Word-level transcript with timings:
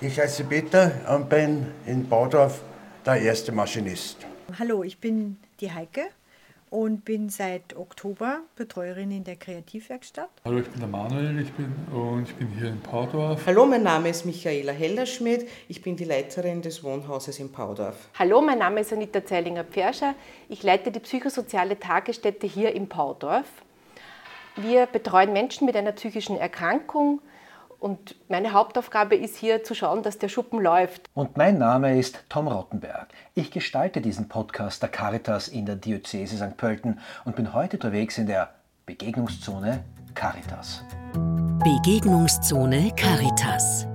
Ich 0.00 0.18
heiße 0.18 0.44
Peter 0.44 0.90
und 1.14 1.28
bin 1.28 1.72
in 1.86 2.08
Baudorf 2.08 2.62
der 3.06 3.22
erste 3.22 3.52
Maschinist. 3.52 4.26
Hallo, 4.58 4.82
ich 4.82 4.98
bin 4.98 5.38
die 5.60 5.70
Heike 5.70 6.02
und 6.68 7.04
bin 7.04 7.28
seit 7.28 7.76
Oktober 7.76 8.40
Betreuerin 8.56 9.12
in 9.12 9.22
der 9.22 9.36
Kreativwerkstatt. 9.36 10.28
Hallo, 10.44 10.58
ich 10.58 10.68
bin 10.68 10.80
der 10.80 10.88
Manuel 10.88 11.38
ich 11.40 11.52
bin, 11.52 11.72
und 11.92 12.28
ich 12.28 12.34
bin 12.34 12.48
hier 12.48 12.70
in 12.70 12.80
Paudorf. 12.80 13.46
Hallo, 13.46 13.66
mein 13.66 13.84
Name 13.84 14.08
ist 14.08 14.26
Michaela 14.26 14.72
Hellerschmidt. 14.72 15.48
Ich 15.68 15.80
bin 15.80 15.96
die 15.96 16.04
Leiterin 16.04 16.60
des 16.60 16.82
Wohnhauses 16.82 17.38
in 17.38 17.52
Paudorf. 17.52 18.08
Hallo, 18.18 18.42
mein 18.42 18.58
Name 18.58 18.80
ist 18.80 18.92
Anita 18.92 19.24
Zeilinger-Pferscher. 19.24 20.16
Ich 20.48 20.64
leite 20.64 20.90
die 20.90 21.00
psychosoziale 21.00 21.78
Tagesstätte 21.78 22.48
hier 22.48 22.74
in 22.74 22.88
Paudorf. 22.88 23.46
Wir 24.56 24.86
betreuen 24.86 25.32
Menschen 25.32 25.66
mit 25.66 25.76
einer 25.76 25.92
psychischen 25.92 26.36
Erkrankung, 26.36 27.20
und 27.84 28.16
meine 28.30 28.54
Hauptaufgabe 28.54 29.14
ist 29.14 29.36
hier 29.36 29.62
zu 29.62 29.74
schauen, 29.74 30.02
dass 30.02 30.16
der 30.16 30.30
Schuppen 30.30 30.58
läuft. 30.58 31.10
Und 31.12 31.36
mein 31.36 31.58
Name 31.58 31.98
ist 31.98 32.18
Tom 32.30 32.48
Rottenberg. 32.48 33.08
Ich 33.34 33.50
gestalte 33.50 34.00
diesen 34.00 34.26
Podcast 34.26 34.80
der 34.80 34.88
Caritas 34.88 35.48
in 35.48 35.66
der 35.66 35.76
Diözese 35.76 36.38
St. 36.38 36.56
Pölten 36.56 36.98
und 37.26 37.36
bin 37.36 37.52
heute 37.52 37.76
unterwegs 37.76 38.16
in 38.16 38.26
der 38.26 38.54
Begegnungszone 38.86 39.84
Caritas. 40.14 40.82
Begegnungszone 41.62 42.90
Caritas. 42.96 43.86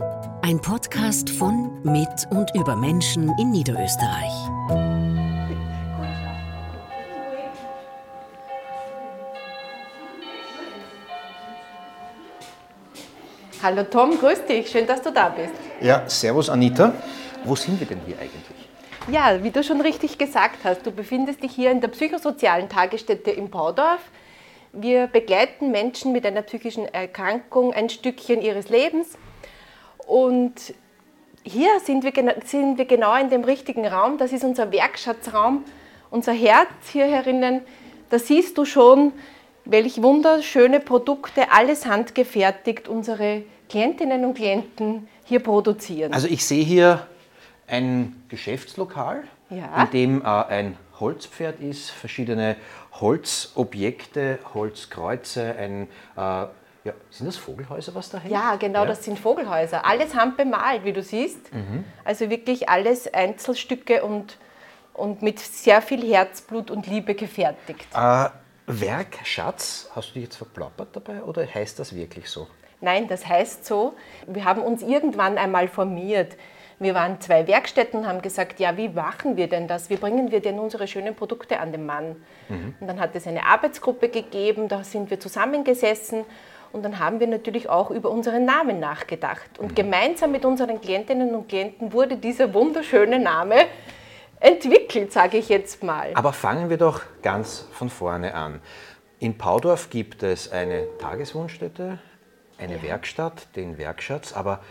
Ein 0.43 0.61
Podcast 0.61 1.31
von, 1.31 1.81
mit 1.81 2.27
und 2.29 2.53
über 2.53 2.75
Menschen 2.75 3.33
in 3.39 3.49
Niederösterreich. 3.49 4.98
Hallo 13.61 13.83
Tom, 13.83 14.17
grüß 14.17 14.45
dich, 14.45 14.69
schön, 14.69 14.87
dass 14.87 15.01
du 15.01 15.11
da 15.11 15.27
bist. 15.27 15.51
Ja, 15.81 16.07
servus 16.07 16.49
Anita. 16.49 16.93
Wo 17.43 17.57
sind 17.57 17.77
wir 17.77 17.85
denn 17.85 17.99
hier 18.05 18.15
eigentlich? 18.17 18.45
Ja, 19.11 19.43
wie 19.43 19.51
du 19.51 19.65
schon 19.65 19.81
richtig 19.81 20.17
gesagt 20.17 20.59
hast, 20.63 20.85
du 20.85 20.91
befindest 20.91 21.43
dich 21.43 21.51
hier 21.51 21.69
in 21.69 21.81
der 21.81 21.89
psychosozialen 21.89 22.69
Tagesstätte 22.69 23.31
in 23.31 23.51
Paudorf. 23.51 23.99
Wir 24.71 25.07
begleiten 25.07 25.71
Menschen 25.71 26.13
mit 26.13 26.25
einer 26.25 26.41
psychischen 26.43 26.85
Erkrankung 26.85 27.73
ein 27.73 27.89
Stückchen 27.89 28.41
ihres 28.41 28.69
Lebens. 28.69 29.17
Und 30.07 30.73
hier 31.43 31.81
sind 31.83 32.05
wir, 32.05 32.13
sind 32.45 32.77
wir 32.77 32.85
genau 32.85 33.13
in 33.17 33.29
dem 33.29 33.43
richtigen 33.43 33.85
Raum. 33.85 34.17
Das 34.17 34.31
ist 34.31 34.45
unser 34.45 34.71
Werkschatzraum, 34.71 35.65
unser 36.11 36.31
Herz 36.31 36.69
hier 36.93 37.07
herinnen. 37.07 37.59
Da 38.09 38.19
siehst 38.19 38.57
du 38.57 38.63
schon, 38.63 39.11
welch 39.65 40.01
wunderschöne 40.01 40.79
Produkte, 40.79 41.51
alles 41.51 41.85
handgefertigt, 41.85 42.87
unsere 42.87 43.43
Klientinnen 43.69 44.25
und 44.25 44.33
Klienten 44.33 45.07
hier 45.23 45.39
produzieren. 45.39 46.13
Also 46.13 46.27
ich 46.27 46.45
sehe 46.45 46.63
hier 46.63 47.07
ein 47.67 48.23
Geschäftslokal, 48.27 49.23
ja. 49.49 49.83
in 49.83 49.91
dem 49.91 50.21
äh, 50.21 50.25
ein 50.25 50.77
Holzpferd 50.99 51.61
ist, 51.61 51.91
verschiedene 51.91 52.57
Holzobjekte, 52.93 54.39
Holzkreuze, 54.53 55.55
ein 55.55 55.87
äh, 56.17 56.47
ja, 56.85 56.93
sind 57.09 57.27
das 57.27 57.37
Vogelhäuser, 57.37 57.93
was 57.93 58.09
da 58.09 58.19
hängt? 58.19 58.33
Ja, 58.33 58.55
genau, 58.55 58.81
ja. 58.81 58.85
das 58.85 59.03
sind 59.03 59.19
Vogelhäuser. 59.19 59.85
Alles 59.85 60.15
handbemalt, 60.15 60.85
wie 60.85 60.93
du 60.93 61.03
siehst. 61.03 61.53
Mhm. 61.53 61.83
Also 62.05 62.29
wirklich 62.29 62.69
alles 62.69 63.13
Einzelstücke 63.13 64.03
und, 64.03 64.37
und 64.93 65.21
mit 65.21 65.39
sehr 65.39 65.81
viel 65.81 66.05
Herzblut 66.09 66.71
und 66.71 66.87
Liebe 66.87 67.15
gefertigt. 67.15 67.85
Äh, 67.93 68.29
Werkschatz, 68.65 69.89
hast 69.93 70.09
du 70.09 70.13
dich 70.13 70.23
jetzt 70.23 70.37
verplappert 70.37 70.89
dabei 70.93 71.21
oder 71.23 71.45
heißt 71.45 71.79
das 71.79 71.93
wirklich 71.93 72.29
so? 72.29 72.47
Nein, 72.81 73.07
das 73.07 73.27
heißt 73.27 73.65
so. 73.65 73.93
Wir 74.27 74.45
haben 74.45 74.61
uns 74.61 74.81
irgendwann 74.81 75.37
einmal 75.37 75.67
formiert. 75.67 76.35
Wir 76.79 76.95
waren 76.95 77.19
zwei 77.19 77.45
Werkstätten 77.45 77.99
und 77.99 78.07
haben 78.07 78.21
gesagt, 78.21 78.59
ja, 78.59 78.77
wie 78.77 78.87
machen 78.87 79.35
wir 79.35 79.47
denn 79.47 79.67
das? 79.67 79.89
Wie 79.89 79.97
bringen 79.97 80.31
wir 80.31 80.39
denn 80.39 80.59
unsere 80.59 80.87
schönen 80.87 81.13
Produkte 81.13 81.59
an 81.59 81.73
den 81.73 81.85
Mann? 81.85 82.15
Mhm. 82.47 82.73
Und 82.79 82.87
dann 82.87 83.01
hat 83.01 83.13
es 83.15 83.27
eine 83.27 83.45
Arbeitsgruppe 83.45 84.07
gegeben, 84.07 84.69
da 84.69 84.83
sind 84.85 85.09
wir 85.09 85.19
zusammengesessen 85.19 86.23
und 86.71 86.83
dann 86.83 86.99
haben 86.99 87.19
wir 87.19 87.27
natürlich 87.27 87.67
auch 87.67 87.91
über 87.91 88.09
unseren 88.09 88.45
Namen 88.45 88.79
nachgedacht. 88.79 89.59
Und 89.59 89.71
mhm. 89.71 89.75
gemeinsam 89.75 90.31
mit 90.31 90.45
unseren 90.45 90.79
Klientinnen 90.79 91.35
und 91.35 91.49
Klienten 91.49 91.91
wurde 91.91 92.15
dieser 92.15 92.53
wunderschöne 92.53 93.19
Name 93.19 93.65
entwickelt, 94.39 95.11
sage 95.11 95.37
ich 95.37 95.49
jetzt 95.49 95.83
mal. 95.83 96.11
Aber 96.13 96.31
fangen 96.31 96.69
wir 96.69 96.77
doch 96.77 97.01
ganz 97.21 97.67
von 97.71 97.89
vorne 97.89 98.33
an. 98.33 98.61
In 99.19 99.37
Paudorf 99.37 99.89
gibt 99.89 100.23
es 100.23 100.49
eine 100.49 100.87
Tageswohnstätte, 100.97 101.99
eine 102.59 102.77
ja. 102.77 102.83
Werkstatt, 102.83 103.47
den 103.55 103.77
Werkschatz, 103.77 104.33
aber 104.33 104.61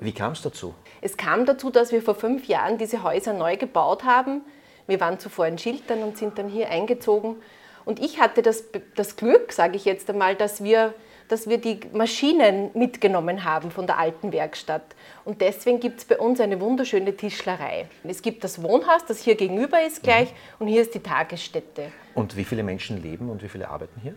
wie 0.00 0.12
kam 0.12 0.32
es 0.32 0.42
dazu? 0.42 0.74
Es 1.00 1.16
kam 1.16 1.44
dazu, 1.46 1.70
dass 1.70 1.92
wir 1.92 2.02
vor 2.02 2.14
fünf 2.14 2.46
Jahren 2.46 2.78
diese 2.78 3.02
Häuser 3.02 3.32
neu 3.32 3.56
gebaut 3.56 4.04
haben. 4.04 4.42
Wir 4.86 5.00
waren 5.00 5.18
zuvor 5.18 5.46
in 5.46 5.58
Schiltern 5.58 6.02
und 6.02 6.16
sind 6.16 6.38
dann 6.38 6.48
hier 6.48 6.70
eingezogen. 6.70 7.36
Und 7.84 8.00
ich 8.00 8.20
hatte 8.20 8.42
das, 8.42 8.64
das 8.94 9.16
Glück, 9.16 9.52
sage 9.52 9.76
ich 9.76 9.84
jetzt 9.84 10.08
einmal, 10.10 10.36
dass 10.36 10.62
wir 10.62 10.94
dass 11.28 11.48
wir 11.48 11.58
die 11.58 11.80
Maschinen 11.92 12.70
mitgenommen 12.74 13.44
haben 13.44 13.70
von 13.70 13.86
der 13.86 13.98
alten 13.98 14.32
Werkstatt. 14.32 14.82
Und 15.24 15.40
deswegen 15.40 15.78
gibt 15.78 15.98
es 16.00 16.04
bei 16.04 16.18
uns 16.18 16.40
eine 16.40 16.60
wunderschöne 16.60 17.16
Tischlerei. 17.16 17.86
Es 18.04 18.22
gibt 18.22 18.44
das 18.44 18.62
Wohnhaus, 18.62 19.04
das 19.06 19.20
hier 19.20 19.36
gegenüber 19.36 19.84
ist 19.86 20.02
gleich, 20.02 20.30
mhm. 20.30 20.36
und 20.60 20.68
hier 20.68 20.82
ist 20.82 20.94
die 20.94 21.00
Tagesstätte. 21.00 21.92
Und 22.14 22.36
wie 22.36 22.44
viele 22.44 22.62
Menschen 22.62 23.00
leben 23.02 23.30
und 23.30 23.42
wie 23.42 23.48
viele 23.48 23.68
arbeiten 23.68 24.00
hier? 24.00 24.14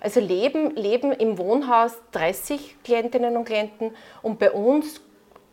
Also 0.00 0.20
leben, 0.20 0.74
leben 0.76 1.12
im 1.12 1.38
Wohnhaus 1.38 1.92
30 2.12 2.76
Klientinnen 2.82 3.36
und 3.36 3.44
Klienten 3.44 3.90
und 4.22 4.38
bei 4.38 4.50
uns 4.50 5.00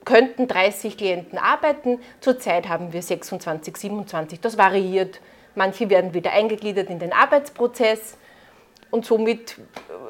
könnten 0.06 0.48
30 0.48 0.98
Klienten 0.98 1.38
arbeiten. 1.38 2.00
Zurzeit 2.22 2.70
haben 2.70 2.94
wir 2.94 3.02
26, 3.02 3.76
27. 3.76 4.40
Das 4.40 4.58
variiert. 4.58 5.20
Manche 5.54 5.90
werden 5.90 6.14
wieder 6.14 6.32
eingegliedert 6.32 6.90
in 6.90 7.00
den 7.00 7.12
Arbeitsprozess 7.12 8.18
und 8.90 9.06
somit 9.06 9.58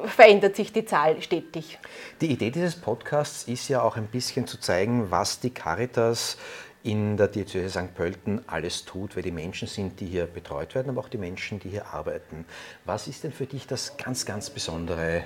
verändert 0.04 0.54
sich 0.54 0.72
die 0.72 0.84
Zahl 0.84 1.20
stetig. 1.20 1.78
Die 2.20 2.30
Idee 2.30 2.50
dieses 2.50 2.76
Podcasts 2.76 3.48
ist 3.48 3.68
ja 3.68 3.82
auch 3.82 3.96
ein 3.96 4.06
bisschen 4.06 4.46
zu 4.46 4.60
zeigen, 4.60 5.10
was 5.10 5.40
die 5.40 5.50
Caritas 5.50 6.38
in 6.82 7.16
der 7.16 7.28
Diözese 7.28 7.70
St. 7.70 7.94
Pölten 7.94 8.42
alles 8.46 8.84
tut, 8.84 9.16
wer 9.16 9.22
die 9.22 9.30
Menschen 9.30 9.68
sind, 9.68 10.00
die 10.00 10.06
hier 10.06 10.26
betreut 10.26 10.74
werden, 10.74 10.90
aber 10.90 11.00
auch 11.00 11.08
die 11.08 11.18
Menschen, 11.18 11.58
die 11.58 11.70
hier 11.70 11.86
arbeiten. 11.86 12.44
Was 12.84 13.08
ist 13.08 13.24
denn 13.24 13.32
für 13.32 13.46
dich 13.46 13.66
das 13.66 13.96
ganz, 13.96 14.24
ganz 14.24 14.50
Besondere 14.50 15.24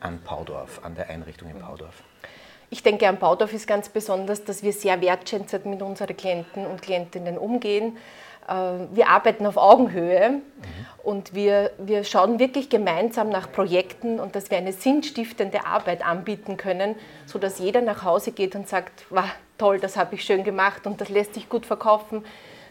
an 0.00 0.20
Paudorf, 0.22 0.80
an 0.84 0.94
der 0.94 1.08
Einrichtung 1.08 1.48
in 1.50 1.58
Paudorf? 1.58 2.02
Ich 2.70 2.82
denke, 2.82 3.06
an 3.06 3.18
Paudorf 3.18 3.52
ist 3.52 3.66
ganz 3.66 3.90
besonders, 3.90 4.44
dass 4.44 4.62
wir 4.62 4.72
sehr 4.72 5.00
wertschätzend 5.00 5.66
mit 5.66 5.82
unseren 5.82 6.16
Klienten 6.16 6.66
und 6.66 6.80
Klientinnen 6.80 7.36
umgehen. 7.36 7.98
Äh, 8.48 8.52
wir 8.94 9.08
arbeiten 9.08 9.46
auf 9.46 9.56
Augenhöhe 9.56 10.30
mhm. 10.30 10.42
und 11.02 11.34
wir, 11.34 11.70
wir 11.78 12.04
schauen 12.04 12.38
wirklich 12.38 12.68
gemeinsam 12.68 13.28
nach 13.28 13.50
Projekten 13.50 14.20
und 14.20 14.34
dass 14.36 14.50
wir 14.50 14.58
eine 14.58 14.72
sinnstiftende 14.72 15.66
Arbeit 15.66 16.04
anbieten 16.04 16.56
können, 16.56 16.96
sodass 17.26 17.58
jeder 17.58 17.80
nach 17.80 18.04
Hause 18.04 18.32
geht 18.32 18.54
und 18.54 18.68
sagt, 18.68 19.04
wow, 19.10 19.24
toll, 19.58 19.78
das 19.78 19.96
habe 19.96 20.14
ich 20.14 20.24
schön 20.24 20.44
gemacht 20.44 20.86
und 20.86 21.00
das 21.00 21.08
lässt 21.08 21.34
sich 21.34 21.48
gut 21.48 21.66
verkaufen. 21.66 22.24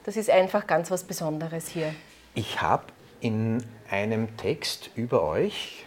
Das 0.03 0.17
ist 0.17 0.29
einfach 0.29 0.67
ganz 0.67 0.89
was 0.91 1.03
Besonderes 1.03 1.67
hier. 1.67 1.93
Ich 2.33 2.61
habe 2.61 2.83
in 3.19 3.63
einem 3.89 4.35
Text 4.37 4.89
über 4.95 5.23
euch 5.23 5.85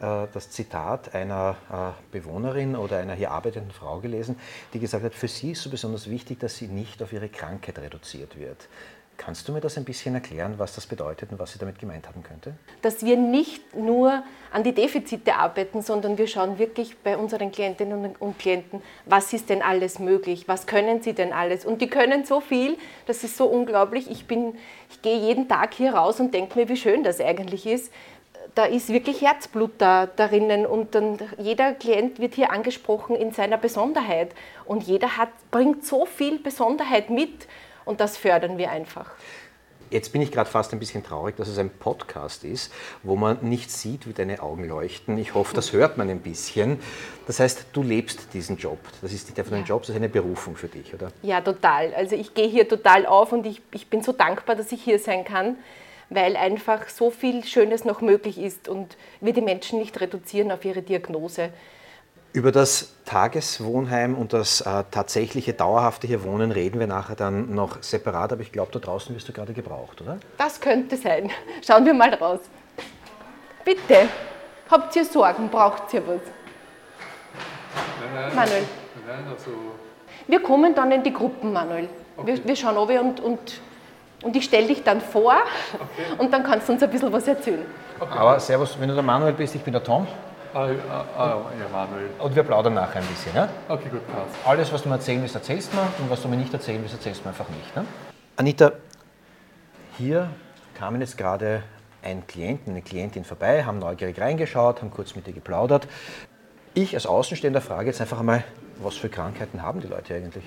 äh, 0.00 0.26
das 0.32 0.50
Zitat 0.50 1.14
einer 1.14 1.56
äh, 1.70 2.12
Bewohnerin 2.12 2.74
oder 2.74 2.98
einer 2.98 3.14
hier 3.14 3.30
arbeitenden 3.30 3.70
Frau 3.70 4.00
gelesen, 4.00 4.36
die 4.72 4.80
gesagt 4.80 5.04
hat, 5.04 5.14
für 5.14 5.28
sie 5.28 5.52
ist 5.52 5.62
so 5.62 5.70
besonders 5.70 6.10
wichtig, 6.10 6.40
dass 6.40 6.56
sie 6.56 6.66
nicht 6.66 7.02
auf 7.02 7.12
ihre 7.12 7.28
Krankheit 7.28 7.78
reduziert 7.78 8.38
wird. 8.38 8.68
Kannst 9.16 9.46
du 9.48 9.52
mir 9.52 9.60
das 9.60 9.78
ein 9.78 9.84
bisschen 9.84 10.14
erklären, 10.14 10.54
was 10.58 10.74
das 10.74 10.86
bedeutet 10.86 11.30
und 11.30 11.38
was 11.38 11.52
sie 11.52 11.58
damit 11.58 11.78
gemeint 11.78 12.08
haben 12.08 12.22
könnte? 12.22 12.54
Dass 12.82 13.04
wir 13.04 13.16
nicht 13.16 13.74
nur 13.74 14.24
an 14.50 14.64
die 14.64 14.74
Defizite 14.74 15.36
arbeiten, 15.36 15.82
sondern 15.82 16.18
wir 16.18 16.26
schauen 16.26 16.58
wirklich 16.58 16.96
bei 16.98 17.16
unseren 17.16 17.52
Klientinnen 17.52 18.16
und 18.18 18.38
Klienten, 18.38 18.82
was 19.06 19.32
ist 19.32 19.50
denn 19.50 19.62
alles 19.62 19.98
möglich, 19.98 20.48
was 20.48 20.66
können 20.66 21.00
sie 21.02 21.12
denn 21.12 21.32
alles. 21.32 21.64
Und 21.64 21.80
die 21.80 21.88
können 21.88 22.24
so 22.24 22.40
viel, 22.40 22.76
das 23.06 23.22
ist 23.22 23.36
so 23.36 23.46
unglaublich. 23.46 24.10
Ich, 24.10 24.26
bin, 24.26 24.56
ich 24.90 25.00
gehe 25.00 25.18
jeden 25.18 25.48
Tag 25.48 25.74
hier 25.74 25.94
raus 25.94 26.18
und 26.18 26.34
denke 26.34 26.58
mir, 26.58 26.68
wie 26.68 26.76
schön 26.76 27.04
das 27.04 27.20
eigentlich 27.20 27.66
ist. 27.66 27.92
Da 28.56 28.64
ist 28.66 28.88
wirklich 28.90 29.22
Herzblut 29.22 29.72
da, 29.78 30.06
darinnen 30.06 30.66
und 30.66 30.94
dann 30.94 31.18
jeder 31.38 31.72
Klient 31.72 32.20
wird 32.20 32.34
hier 32.34 32.52
angesprochen 32.52 33.16
in 33.16 33.32
seiner 33.32 33.58
Besonderheit. 33.58 34.32
Und 34.64 34.84
jeder 34.84 35.16
hat, 35.16 35.30
bringt 35.50 35.84
so 35.84 36.04
viel 36.04 36.38
Besonderheit 36.38 37.10
mit 37.10 37.46
und 37.84 38.00
das 38.00 38.16
fördern 38.16 38.58
wir 38.58 38.70
einfach. 38.70 39.10
Jetzt 39.90 40.12
bin 40.12 40.22
ich 40.22 40.32
gerade 40.32 40.50
fast 40.50 40.72
ein 40.72 40.78
bisschen 40.78 41.04
traurig, 41.04 41.36
dass 41.36 41.46
es 41.46 41.58
ein 41.58 41.70
Podcast 41.70 42.42
ist, 42.42 42.72
wo 43.02 43.16
man 43.16 43.38
nicht 43.42 43.70
sieht, 43.70 44.08
wie 44.08 44.12
deine 44.12 44.42
Augen 44.42 44.66
leuchten. 44.66 45.18
Ich 45.18 45.34
hoffe, 45.34 45.54
das 45.54 45.72
hört 45.72 45.98
man 45.98 46.10
ein 46.10 46.20
bisschen. 46.20 46.80
Das 47.26 47.38
heißt, 47.38 47.66
du 47.72 47.82
lebst 47.82 48.32
diesen 48.32 48.56
Job. 48.56 48.78
Das 49.02 49.12
ist 49.12 49.28
nicht 49.28 49.38
einfach 49.38 49.54
ein 49.54 49.64
Job, 49.64 49.82
das 49.82 49.90
ist 49.90 49.96
eine 49.96 50.08
Berufung 50.08 50.56
für 50.56 50.68
dich, 50.68 50.94
oder? 50.94 51.12
Ja, 51.22 51.40
total. 51.42 51.94
Also 51.94 52.16
ich 52.16 52.34
gehe 52.34 52.48
hier 52.48 52.68
total 52.68 53.06
auf 53.06 53.32
und 53.32 53.46
ich, 53.46 53.60
ich 53.72 53.88
bin 53.88 54.02
so 54.02 54.12
dankbar, 54.12 54.56
dass 54.56 54.72
ich 54.72 54.82
hier 54.82 54.98
sein 54.98 55.24
kann, 55.24 55.56
weil 56.10 56.36
einfach 56.36 56.88
so 56.88 57.10
viel 57.10 57.44
Schönes 57.44 57.84
noch 57.84 58.00
möglich 58.00 58.38
ist 58.38 58.68
und 58.68 58.96
wir 59.20 59.32
die 59.32 59.42
Menschen 59.42 59.78
nicht 59.78 60.00
reduzieren 60.00 60.50
auf 60.50 60.64
ihre 60.64 60.82
Diagnose. 60.82 61.50
Über 62.34 62.50
das 62.50 62.92
Tageswohnheim 63.04 64.16
und 64.16 64.32
das 64.32 64.60
äh, 64.60 64.82
tatsächliche 64.90 65.52
dauerhafte 65.52 66.08
hier 66.08 66.24
Wohnen 66.24 66.50
reden 66.50 66.80
wir 66.80 66.88
nachher 66.88 67.14
dann 67.14 67.54
noch 67.54 67.80
separat, 67.80 68.32
aber 68.32 68.42
ich 68.42 68.50
glaube, 68.50 68.72
da 68.72 68.80
draußen 68.80 69.14
wirst 69.14 69.28
du 69.28 69.32
gerade 69.32 69.52
gebraucht, 69.52 70.00
oder? 70.02 70.18
Das 70.36 70.60
könnte 70.60 70.96
sein. 70.96 71.30
Schauen 71.64 71.86
wir 71.86 71.94
mal 71.94 72.12
raus. 72.12 72.40
Bitte, 73.64 74.08
habt 74.68 74.96
ihr 74.96 75.04
Sorgen? 75.04 75.48
Braucht 75.48 75.94
ihr 75.94 76.04
was? 76.08 76.16
Nein, 78.00 78.10
nein, 78.12 78.34
Manuel. 78.34 78.64
Nein, 79.06 79.24
also 79.32 79.50
Wir 80.26 80.42
kommen 80.42 80.74
dann 80.74 80.90
in 80.90 81.04
die 81.04 81.12
Gruppen, 81.12 81.52
Manuel. 81.52 81.88
Wir, 82.24 82.44
wir 82.44 82.56
schauen 82.56 82.76
runter 82.76 83.00
und, 83.00 83.20
und, 83.20 83.60
und 84.24 84.34
ich 84.34 84.42
stelle 84.42 84.66
dich 84.66 84.82
dann 84.82 85.00
vor 85.00 85.36
und 86.18 86.32
dann 86.32 86.42
kannst 86.42 86.68
du 86.68 86.72
uns 86.72 86.82
ein 86.82 86.90
bisschen 86.90 87.12
was 87.12 87.28
erzählen. 87.28 87.64
Aber 88.00 88.40
servus, 88.40 88.76
wenn 88.80 88.88
du 88.88 88.94
der 88.96 89.04
Manuel 89.04 89.34
bist, 89.34 89.54
ich 89.54 89.62
bin 89.62 89.72
der 89.72 89.84
Tom 89.84 90.08
Ah, 90.54 90.68
ah, 90.88 91.04
ah, 91.18 91.40
ja, 91.58 91.68
Manuel. 91.72 92.10
und 92.20 92.36
wir 92.36 92.44
plaudern 92.44 92.74
nachher 92.74 93.00
ein 93.00 93.06
bisschen. 93.08 93.34
Ja? 93.34 93.48
Okay, 93.68 93.88
gut, 93.88 94.06
passt. 94.06 94.36
Alles, 94.46 94.72
was 94.72 94.84
du 94.84 94.88
mir 94.88 94.94
erzählen 94.94 95.20
willst, 95.20 95.34
erzählst 95.34 95.72
du 95.72 95.76
mir 95.76 95.82
und 95.98 96.08
was 96.08 96.22
du 96.22 96.28
mir 96.28 96.36
nicht 96.36 96.54
erzählen 96.54 96.80
willst, 96.80 96.94
erzählst 96.94 97.22
du 97.22 97.24
mir 97.24 97.30
einfach 97.30 97.48
nicht. 97.48 97.74
Ne? 97.74 97.84
Anita, 98.36 98.70
hier 99.98 100.30
kamen 100.78 101.00
jetzt 101.00 101.18
gerade 101.18 101.64
ein 102.04 102.24
Klient, 102.28 102.68
eine 102.68 102.82
Klientin 102.82 103.24
vorbei, 103.24 103.64
haben 103.64 103.80
neugierig 103.80 104.20
reingeschaut, 104.20 104.80
haben 104.80 104.92
kurz 104.92 105.16
mit 105.16 105.26
dir 105.26 105.32
geplaudert. 105.32 105.88
Ich 106.74 106.94
als 106.94 107.06
Außenstehender 107.06 107.60
frage 107.60 107.86
jetzt 107.86 108.00
einfach 108.00 108.20
einmal, 108.20 108.44
was 108.80 108.94
für 108.94 109.08
Krankheiten 109.08 109.60
haben 109.60 109.80
die 109.80 109.88
Leute 109.88 110.14
eigentlich? 110.14 110.44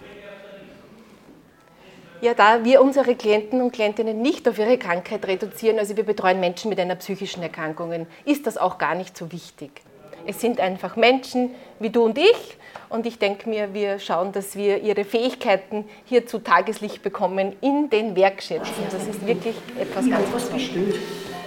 Ja, 2.21 2.33
da 2.33 2.63
wir 2.63 2.81
unsere 2.81 3.13
Klienten 3.15 3.61
und 3.61 3.73
Klientinnen 3.73 4.21
nicht 4.21 4.47
auf 4.47 4.57
ihre 4.57 4.77
Krankheit 4.77 5.27
reduzieren, 5.27 5.77
also 5.79 5.97
wir 5.97 6.05
betreuen 6.05 6.39
Menschen 6.39 6.69
mit 6.69 6.79
einer 6.79 6.95
psychischen 6.95 7.43
Erkrankung, 7.43 8.07
ist 8.23 8.47
das 8.47 8.57
auch 8.57 8.77
gar 8.77 8.95
nicht 8.95 9.17
so 9.17 9.33
wichtig. 9.33 9.83
Es 10.25 10.41
sind 10.41 10.59
einfach 10.59 10.95
Menschen 10.95 11.51
wie 11.79 11.89
du 11.89 12.03
und 12.03 12.17
ich 12.17 12.57
und 12.89 13.05
ich 13.05 13.19
denke 13.19 13.49
mir, 13.49 13.73
wir 13.73 13.99
schauen, 13.99 14.31
dass 14.31 14.55
wir 14.55 14.81
ihre 14.81 15.03
Fähigkeiten 15.03 15.85
hier 16.05 16.25
zu 16.25 16.39
Tageslicht 16.39 17.03
bekommen 17.03 17.55
in 17.61 17.89
den 17.89 18.15
Werkschätzen. 18.15 18.73
Das 18.89 19.07
ist 19.07 19.25
wirklich 19.25 19.55
etwas 19.79 20.09
ganz 20.09 20.25
was 20.33 20.49
bestellt. 20.49 20.95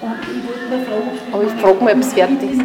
Und 0.01 0.17
ich 0.23 0.49
wollte 0.49 0.69
mal 0.71 0.85
fragen, 0.85 1.19
Aber 1.33 1.43
ich 1.45 1.53
frage 1.53 1.85
mal, 1.85 1.95
ob 1.95 2.01
es 2.01 2.13
fertig 2.13 2.53
ist. 2.53 2.63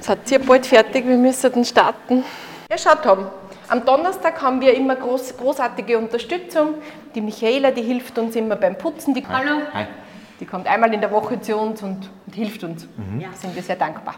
Seid 0.00 0.30
ihr 0.30 0.38
bald 0.38 0.66
fertig? 0.66 1.06
Wir 1.06 1.16
müssen 1.16 1.52
dann 1.52 1.64
starten. 1.64 2.24
Ja, 2.70 2.78
schaut 2.78 3.02
Tom. 3.02 3.26
Am 3.68 3.84
Donnerstag 3.84 4.40
haben 4.40 4.60
wir 4.60 4.74
immer 4.74 4.96
groß, 4.96 5.36
großartige 5.36 5.98
Unterstützung. 5.98 6.74
Die 7.14 7.20
Michaela, 7.20 7.70
die 7.70 7.82
hilft 7.82 8.18
uns 8.18 8.34
immer 8.34 8.56
beim 8.56 8.76
Putzen. 8.78 9.12
Die, 9.12 9.26
Hallo. 9.26 9.60
Hi. 9.74 9.86
Die 10.40 10.46
kommt 10.46 10.66
einmal 10.66 10.92
in 10.94 11.00
der 11.00 11.10
Woche 11.10 11.40
zu 11.40 11.56
uns 11.56 11.82
und, 11.82 12.08
und 12.26 12.34
hilft 12.34 12.64
uns. 12.64 12.86
Da 13.20 13.32
sind 13.34 13.54
wir 13.54 13.62
sehr 13.62 13.76
dankbar. 13.76 14.16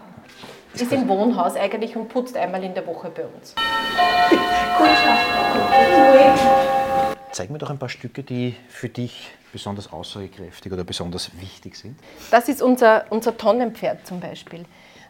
Ist 0.74 0.92
im 0.92 1.08
Wohnhaus 1.08 1.56
eigentlich 1.56 1.96
und 1.96 2.08
putzt 2.08 2.36
einmal 2.36 2.62
in 2.62 2.74
der 2.74 2.86
Woche 2.86 3.10
bei 3.10 3.24
uns. 3.24 3.54
Zeig 7.32 7.50
mir 7.50 7.58
doch 7.58 7.70
ein 7.70 7.78
paar 7.78 7.88
Stücke, 7.88 8.22
die 8.22 8.54
für 8.68 8.88
dich 8.88 9.30
besonders 9.52 9.92
aussagekräftig 9.92 10.72
oder 10.72 10.84
besonders 10.84 11.30
wichtig 11.40 11.76
sind. 11.76 11.98
Das 12.30 12.48
ist 12.48 12.62
unser, 12.62 13.04
unser 13.10 13.36
Tonnenpferd 13.36 14.06
zum 14.06 14.20
Beispiel. 14.20 14.64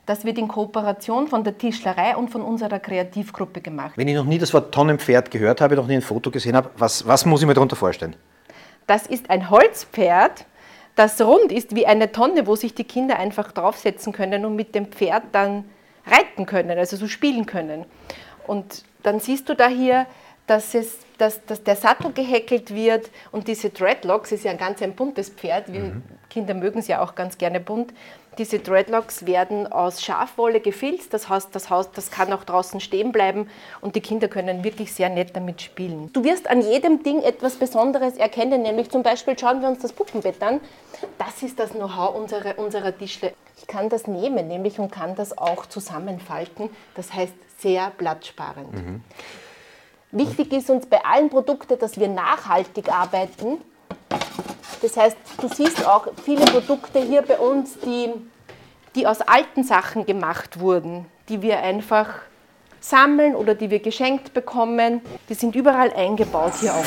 Das 0.06 0.24
wird 0.24 0.38
in 0.38 0.48
Kooperation 0.48 1.28
von 1.28 1.44
der 1.44 1.58
Tischlerei 1.58 2.16
und 2.16 2.30
von 2.30 2.42
unserer 2.42 2.78
Kreativgruppe 2.78 3.60
gemacht. 3.60 3.92
Wenn 3.96 4.08
ich 4.08 4.16
noch 4.16 4.24
nie 4.24 4.38
das 4.38 4.52
Wort 4.54 4.74
Tonnenpferd 4.74 5.30
gehört 5.30 5.60
habe, 5.60 5.76
noch 5.76 5.86
nie 5.86 5.94
ein 5.94 6.02
Foto 6.02 6.30
gesehen 6.30 6.56
habe, 6.56 6.70
was, 6.76 7.06
was 7.06 7.26
muss 7.26 7.42
ich 7.42 7.46
mir 7.46 7.54
darunter 7.54 7.76
vorstellen? 7.76 8.16
Das 8.86 9.06
ist 9.06 9.30
ein 9.30 9.50
Holzpferd, 9.50 10.46
das 10.96 11.20
rund 11.20 11.52
ist 11.52 11.74
wie 11.74 11.86
eine 11.86 12.12
Tonne, 12.12 12.46
wo 12.46 12.56
sich 12.56 12.74
die 12.74 12.84
Kinder 12.84 13.18
einfach 13.18 13.52
draufsetzen 13.52 14.12
können 14.12 14.44
und 14.44 14.56
mit 14.56 14.74
dem 14.74 14.86
Pferd 14.86 15.24
dann 15.32 15.64
reiten 16.06 16.46
können, 16.46 16.78
also 16.78 16.96
so 16.96 17.06
spielen 17.06 17.46
können. 17.46 17.84
Und 18.46 18.84
dann 19.02 19.20
siehst 19.20 19.48
du 19.48 19.54
da 19.54 19.68
hier, 19.68 20.06
dass, 20.46 20.74
es, 20.74 20.98
dass, 21.18 21.44
dass 21.46 21.62
der 21.62 21.76
Sattel 21.76 22.12
gehäkelt 22.12 22.74
wird 22.74 23.10
und 23.30 23.46
diese 23.46 23.70
Dreadlocks, 23.70 24.32
ist 24.32 24.44
ja 24.44 24.50
ein 24.50 24.58
ganz 24.58 24.82
ein 24.82 24.94
buntes 24.94 25.28
Pferd, 25.28 25.72
wir 25.72 26.02
Kinder 26.28 26.54
mögen 26.54 26.78
es 26.78 26.88
ja 26.88 27.02
auch 27.02 27.14
ganz 27.14 27.38
gerne 27.38 27.60
bunt, 27.60 27.92
diese 28.38 28.60
Dreadlocks 28.60 29.26
werden 29.26 29.70
aus 29.70 30.02
Schafwolle 30.02 30.60
gefilzt, 30.60 31.12
das 31.12 31.28
heißt, 31.28 31.54
das 31.54 31.68
Haus 31.68 31.90
das 31.90 32.10
kann 32.10 32.32
auch 32.32 32.44
draußen 32.44 32.80
stehen 32.80 33.12
bleiben 33.12 33.50
und 33.80 33.96
die 33.96 34.00
Kinder 34.00 34.28
können 34.28 34.64
wirklich 34.64 34.94
sehr 34.94 35.08
nett 35.08 35.34
damit 35.34 35.60
spielen. 35.62 36.12
Du 36.12 36.24
wirst 36.24 36.48
an 36.48 36.62
jedem 36.62 37.02
Ding 37.02 37.22
etwas 37.22 37.56
Besonderes 37.56 38.16
erkennen, 38.16 38.62
nämlich 38.62 38.90
zum 38.90 39.02
Beispiel 39.02 39.38
schauen 39.38 39.60
wir 39.60 39.68
uns 39.68 39.80
das 39.80 39.92
Puppenbett 39.92 40.42
an. 40.42 40.60
Das 41.18 41.42
ist 41.42 41.58
das 41.58 41.70
Know-how 41.70 42.14
unserer, 42.14 42.58
unserer 42.58 42.96
Tischler. 42.96 43.32
Ich 43.58 43.66
kann 43.66 43.88
das 43.88 44.06
nehmen, 44.06 44.48
nämlich 44.48 44.78
und 44.78 44.90
kann 44.90 45.14
das 45.16 45.36
auch 45.36 45.66
zusammenfalten. 45.66 46.70
Das 46.94 47.12
heißt 47.12 47.34
sehr 47.58 47.90
platzsparend. 47.90 49.02
Wichtig 50.12 50.52
ist 50.52 50.70
uns 50.70 50.86
bei 50.86 51.04
allen 51.04 51.30
Produkten, 51.30 51.78
dass 51.78 51.98
wir 51.98 52.08
nachhaltig 52.08 52.90
arbeiten. 52.92 53.60
Das 54.82 54.96
heißt, 54.96 55.16
du 55.40 55.48
siehst 55.48 55.86
auch 55.86 56.08
viele 56.24 56.44
Produkte 56.44 57.00
hier 57.00 57.22
bei 57.22 57.38
uns, 57.38 57.78
die, 57.80 58.08
die 58.94 59.06
aus 59.06 59.20
alten 59.20 59.62
Sachen 59.62 60.06
gemacht 60.06 60.58
wurden, 60.58 61.06
die 61.28 61.42
wir 61.42 61.60
einfach 61.60 62.08
sammeln 62.80 63.36
oder 63.36 63.54
die 63.54 63.70
wir 63.70 63.80
geschenkt 63.80 64.32
bekommen. 64.32 65.02
Die 65.28 65.34
sind 65.34 65.54
überall 65.54 65.92
eingebaut 65.92 66.54
hier 66.60 66.74
auch. 66.74 66.84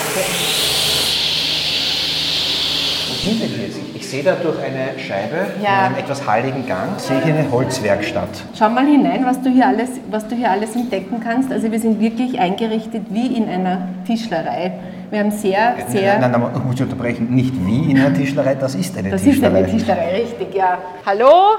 Was 3.10 3.24
sind 3.24 3.42
denn 3.42 3.62
jetzt? 3.62 3.83
Sehe 4.14 4.24
da 4.24 4.36
durch 4.36 4.60
eine 4.60 5.00
Scheibe 5.00 5.48
Ja. 5.60 5.88
in 5.88 5.96
einem 5.96 5.96
etwas 5.98 6.28
halligen 6.28 6.68
Gang, 6.68 7.00
sehe 7.00 7.18
ich 7.18 7.26
eine 7.26 7.52
Holzwerkstatt. 7.52 8.30
Schau 8.58 8.70
mal 8.70 8.86
hinein, 8.86 9.26
was 9.26 9.42
du, 9.42 9.50
hier 9.50 9.68
alles, 9.68 9.90
was 10.12 10.28
du 10.28 10.36
hier 10.36 10.52
alles 10.52 10.76
entdecken 10.76 11.20
kannst. 11.24 11.52
Also 11.52 11.72
wir 11.72 11.80
sind 11.80 12.00
wirklich 12.00 12.40
eingerichtet 12.40 13.08
wie 13.10 13.26
in 13.36 13.50
einer 13.50 13.88
Tischlerei. 14.06 14.74
Wir 15.10 15.20
haben 15.20 15.32
sehr, 15.32 15.76
sehr... 15.88 16.20
Nein, 16.20 16.32
nein, 16.32 16.42
nein, 16.42 16.62
muss 16.64 16.76
ich 16.76 16.82
unterbrechen. 16.84 17.34
Nicht 17.34 17.54
wie 17.66 17.90
in 17.92 17.98
einer 18.00 18.14
Tischlerei, 18.14 18.54
das 18.54 18.76
ist 18.76 18.96
eine 18.96 19.10
Das 19.10 19.22
ist 19.22 19.30
Tischlerei. 19.32 19.58
eine 19.60 19.68
Tischlerei, 19.68 20.22
richtig, 20.22 20.54
ja. 20.54 20.78
Hallo? 21.08 21.58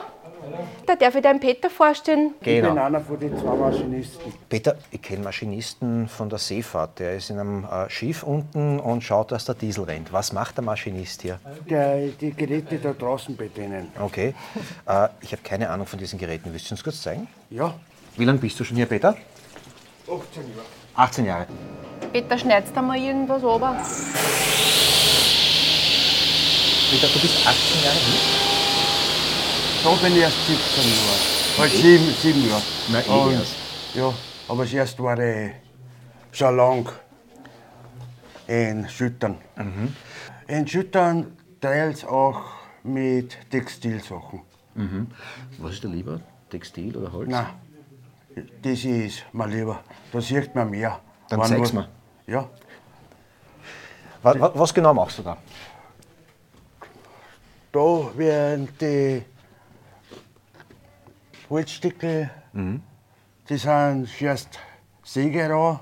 Da 0.87 0.97
darf 0.97 1.15
ich 1.15 1.23
deinen 1.23 1.41
Peter 1.41 1.71
vorstellen. 1.71 2.35
Ich 2.41 2.45
bin 2.47 2.63
Genau. 2.63 2.83
einer 2.85 3.01
von 3.01 3.19
den 3.19 3.37
zwei 3.39 3.55
Maschinisten. 3.55 4.33
Peter, 4.49 4.77
ich 4.91 5.01
kenne 5.03 5.25
Maschinisten 5.25 6.09
von 6.09 6.29
der 6.29 6.39
Seefahrt. 6.39 6.99
Der 6.99 7.15
ist 7.17 7.31
in 7.31 7.39
einem 7.39 7.65
äh, 7.65 7.89
Schiff 7.91 8.23
unten 8.23 8.79
und 8.81 9.03
schaut, 9.03 9.33
dass 9.33 9.45
der 9.45 9.55
Diesel 9.55 9.85
rennt. 9.85 10.13
Was 10.13 10.33
macht 10.33 10.57
der 10.57 10.65
Maschinist 10.65 11.23
hier? 11.23 11.39
Der 11.69 12.09
die 12.09 12.33
Geräte 12.33 12.79
da 12.79 12.93
draußen 12.93 13.37
bedienen. 13.37 13.91
Okay. 14.01 14.35
Äh, 14.87 15.09
ich 15.21 15.33
habe 15.33 15.43
keine 15.43 15.71
Ahnung 15.71 15.87
von 15.87 15.99
diesen 15.99 16.19
Geräten. 16.19 16.53
Willst 16.53 16.71
du 16.71 16.75
uns 16.75 16.85
kurz 16.85 17.01
zeigen? 17.03 17.27
Ja, 17.51 17.75
Wie 18.17 18.25
lange 18.25 18.39
bist 18.39 18.59
du 18.61 18.65
schon 18.65 18.77
hier, 18.77 18.87
Peter? 18.87 19.17
18 20.07 20.43
Jahre. 20.55 20.67
18 20.97 21.25
Jahre. 21.27 21.47
Peter, 22.13 22.39
schneidest 22.39 22.77
du 22.77 22.83
mal 22.83 22.97
irgendwas 22.99 23.43
runter? 23.43 23.75
Peter, 26.91 27.09
du 27.13 27.19
bist 27.21 27.35
18 27.47 27.85
Jahre 27.85 27.97
hier? 27.97 28.54
Da 29.85 29.91
bin 30.03 30.13
ich 30.17 30.23
erst 30.23 30.47
17 30.47 30.85
Jahre. 30.85 31.59
Halt 31.59 31.73
sieben, 31.73 32.15
sieben 32.21 32.49
Jahre. 32.49 32.63
Na, 32.91 33.01
eh 33.01 33.09
Und- 33.09 33.33
erst. 33.35 33.55
Ja, 33.95 34.13
aber 34.49 34.65
das 34.65 34.73
erste 34.73 35.03
war 35.03 35.19
ich 35.19 35.53
schon 36.33 36.57
lang 36.57 36.89
in 38.47 38.89
Schüttern. 38.89 39.39
In 40.49 40.67
Schüttern 40.67 41.37
teils 41.61 42.05
auch 42.05 42.41
mit 42.83 43.37
Textilsachen. 43.51 44.41
Was 45.59 45.75
ist 45.75 45.85
dir 45.85 45.89
lieber? 45.89 46.21
Textil 46.51 46.97
oder 46.97 47.13
Holz? 47.13 47.29
Nein, 47.31 47.47
das 48.63 48.85
ist 48.85 49.25
mir 49.33 49.47
lieber. 49.49 49.81
Da 50.13 50.21
sieht 50.21 50.55
man 50.55 50.71
mehr. 50.71 50.99
Dann 51.29 51.41
Wenn 51.41 51.47
zeig's 51.49 51.73
man- 51.73 51.87
mir. 52.27 52.33
Ja, 52.35 52.49
Was, 54.23 54.41
was, 54.41 54.51
was 54.55 54.75
genau 54.75 54.95
machst 54.95 55.19
du 55.19 55.23
da? 55.23 55.37
da 57.71 58.17
werden 58.17 58.69
die 58.81 59.23
Holzstücke, 61.51 62.31
die 63.49 63.57
sind 63.57 64.23
erst 64.23 64.59
Sägerer 65.03 65.81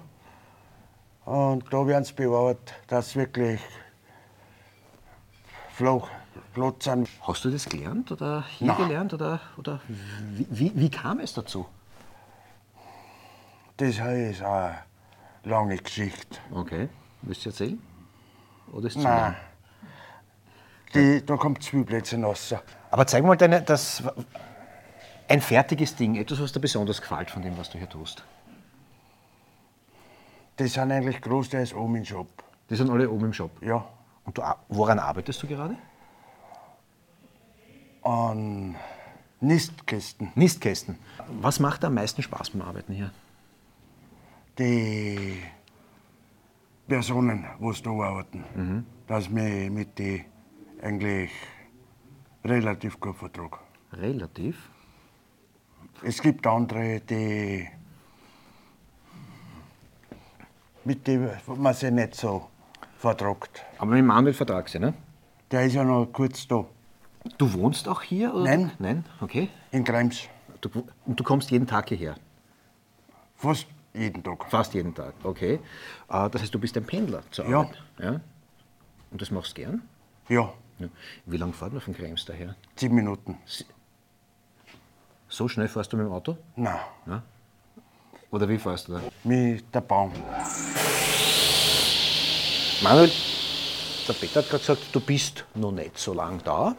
und 1.24 1.72
da 1.72 1.86
werden 1.86 2.04
sie 2.04 2.14
bearbeitet, 2.14 2.74
dass 2.88 3.14
wirklich 3.14 3.60
flach, 5.70 6.08
flott 6.52 6.82
sind. 6.82 7.08
Hast 7.22 7.44
du 7.44 7.50
das 7.50 7.66
gelernt 7.66 8.10
oder 8.10 8.44
hier 8.58 8.66
Nein. 8.68 8.76
gelernt? 8.88 9.14
Oder, 9.14 9.40
oder 9.56 9.80
wie, 9.88 10.46
wie, 10.50 10.72
wie 10.74 10.90
kam 10.90 11.20
es 11.20 11.34
dazu? 11.34 11.66
Das 13.76 13.90
ist 13.90 14.00
eine 14.00 14.78
lange 15.44 15.76
Geschichte. 15.76 16.38
Okay. 16.52 16.88
Willst 17.22 17.44
du 17.44 17.50
erzählen? 17.50 17.82
Oder 18.72 18.86
ist 18.88 18.96
Nein. 18.96 19.36
Die, 20.94 21.24
da 21.24 21.36
kommt 21.36 21.62
Zwiebelplätze 21.62 22.20
raus. 22.20 22.54
Aber 22.90 23.06
zeig 23.06 23.24
mal 23.24 23.36
deine, 23.36 23.62
das, 23.62 24.02
ein 25.28 25.40
fertiges 25.40 25.94
Ding, 25.96 26.16
etwas, 26.16 26.40
was 26.40 26.52
dir 26.52 26.60
besonders 26.60 27.00
gefällt 27.00 27.30
von 27.30 27.42
dem, 27.42 27.56
was 27.56 27.70
du 27.70 27.78
hier 27.78 27.88
tust. 27.88 28.22
Die 30.58 30.66
sind 30.68 30.92
eigentlich 30.92 31.20
großteils 31.20 31.72
oben 31.74 31.96
im 31.96 32.04
Shop. 32.04 32.28
Die 32.68 32.76
sind 32.76 32.90
alle 32.90 33.08
oben 33.10 33.26
im 33.26 33.32
Shop. 33.32 33.50
Ja, 33.62 33.84
Und 34.24 34.36
du, 34.38 34.42
ar- 34.42 34.62
woran 34.68 34.98
arbeitest 34.98 35.42
du 35.42 35.46
gerade? 35.46 35.76
an 38.04 38.74
Nistkästen. 39.40 40.32
Nistkästen. 40.34 40.98
Was 41.40 41.60
macht 41.60 41.84
am 41.84 41.94
meisten 41.94 42.20
Spaß 42.22 42.50
beim 42.50 42.62
Arbeiten 42.62 42.92
hier? 42.94 43.12
Die 44.58 45.40
Personen, 46.88 47.46
wo 47.60 47.72
da 47.72 47.90
arbeiten, 47.90 48.84
dass 49.06 49.28
mich 49.28 49.70
mit 49.70 49.98
die 49.98 50.24
eigentlich 50.82 51.30
relativ 52.44 52.98
gut 52.98 53.16
vertrage. 53.16 53.58
Relativ. 53.92 54.68
Es 56.04 56.20
gibt 56.20 56.46
andere, 56.46 57.00
die 57.00 57.68
mit 60.84 61.06
denen 61.06 61.30
man 61.56 61.74
sich 61.74 61.90
nicht 61.92 62.14
so 62.16 62.48
vertragt. 62.98 63.64
Aber 63.78 63.92
mit 63.92 64.04
Manuel 64.04 64.34
vertragst 64.34 64.74
du, 64.74 64.80
ne? 64.80 64.94
Der 65.50 65.64
ist 65.64 65.74
ja 65.74 65.84
noch 65.84 66.06
kurz 66.06 66.46
da, 66.48 66.64
Du 67.38 67.52
wohnst 67.52 67.86
auch 67.86 68.02
hier? 68.02 68.34
Oder? 68.34 68.44
Nein. 68.44 68.72
Nein, 68.80 69.04
okay. 69.20 69.48
in 69.70 69.84
Krems. 69.84 70.22
Du, 70.60 70.68
und 71.06 71.20
du 71.20 71.22
kommst 71.22 71.52
jeden 71.52 71.68
Tag 71.68 71.88
hierher? 71.88 72.16
Fast 73.36 73.66
jeden 73.94 74.24
Tag. 74.24 74.44
Fast 74.50 74.74
jeden 74.74 74.92
Tag, 74.94 75.14
okay. 75.22 75.60
Äh, 76.08 76.30
Das 76.30 76.42
heißt, 76.42 76.52
du 76.54 76.58
bist 76.58 76.76
ein 76.76 76.84
Pendler 76.84 77.22
zur 77.30 77.48
Ja. 77.48 77.60
Arbeit? 77.60 77.82
Ja. 78.00 78.20
Und 79.12 79.20
das 79.22 79.30
machst 79.30 79.56
du 79.56 79.62
gern? 79.62 79.82
Ja, 80.28 80.52
Ja. 80.80 80.88
Wie 81.26 81.36
lange 81.36 81.52
fährt 81.52 81.72
man 81.72 81.80
von 81.80 81.94
Krems 81.94 82.24
daher? 82.24 82.56
zehn 82.74 82.92
Minuten. 82.92 83.38
So 85.32 85.48
schnell 85.48 85.66
fährst 85.66 85.90
du 85.90 85.96
mit 85.96 86.04
dem 86.04 86.12
Auto? 86.12 86.36
Nein, 86.56 87.22
Oder 88.30 88.46
wie 88.50 88.58
fährst 88.58 88.88
du 88.88 88.92
da? 88.92 89.00
mit 89.24 89.64
der 89.74 89.80
Bahn. 89.80 90.12
Manuel, 92.82 93.10
der 94.06 94.12
Peter 94.12 94.40
hat 94.40 94.50
gerade 94.50 94.60
gesagt, 94.60 94.82
du 94.92 95.00
bist 95.00 95.46
noch 95.54 95.72
nicht 95.72 95.96
so 95.98 96.12
lange 96.12 96.36
da. 96.44 96.76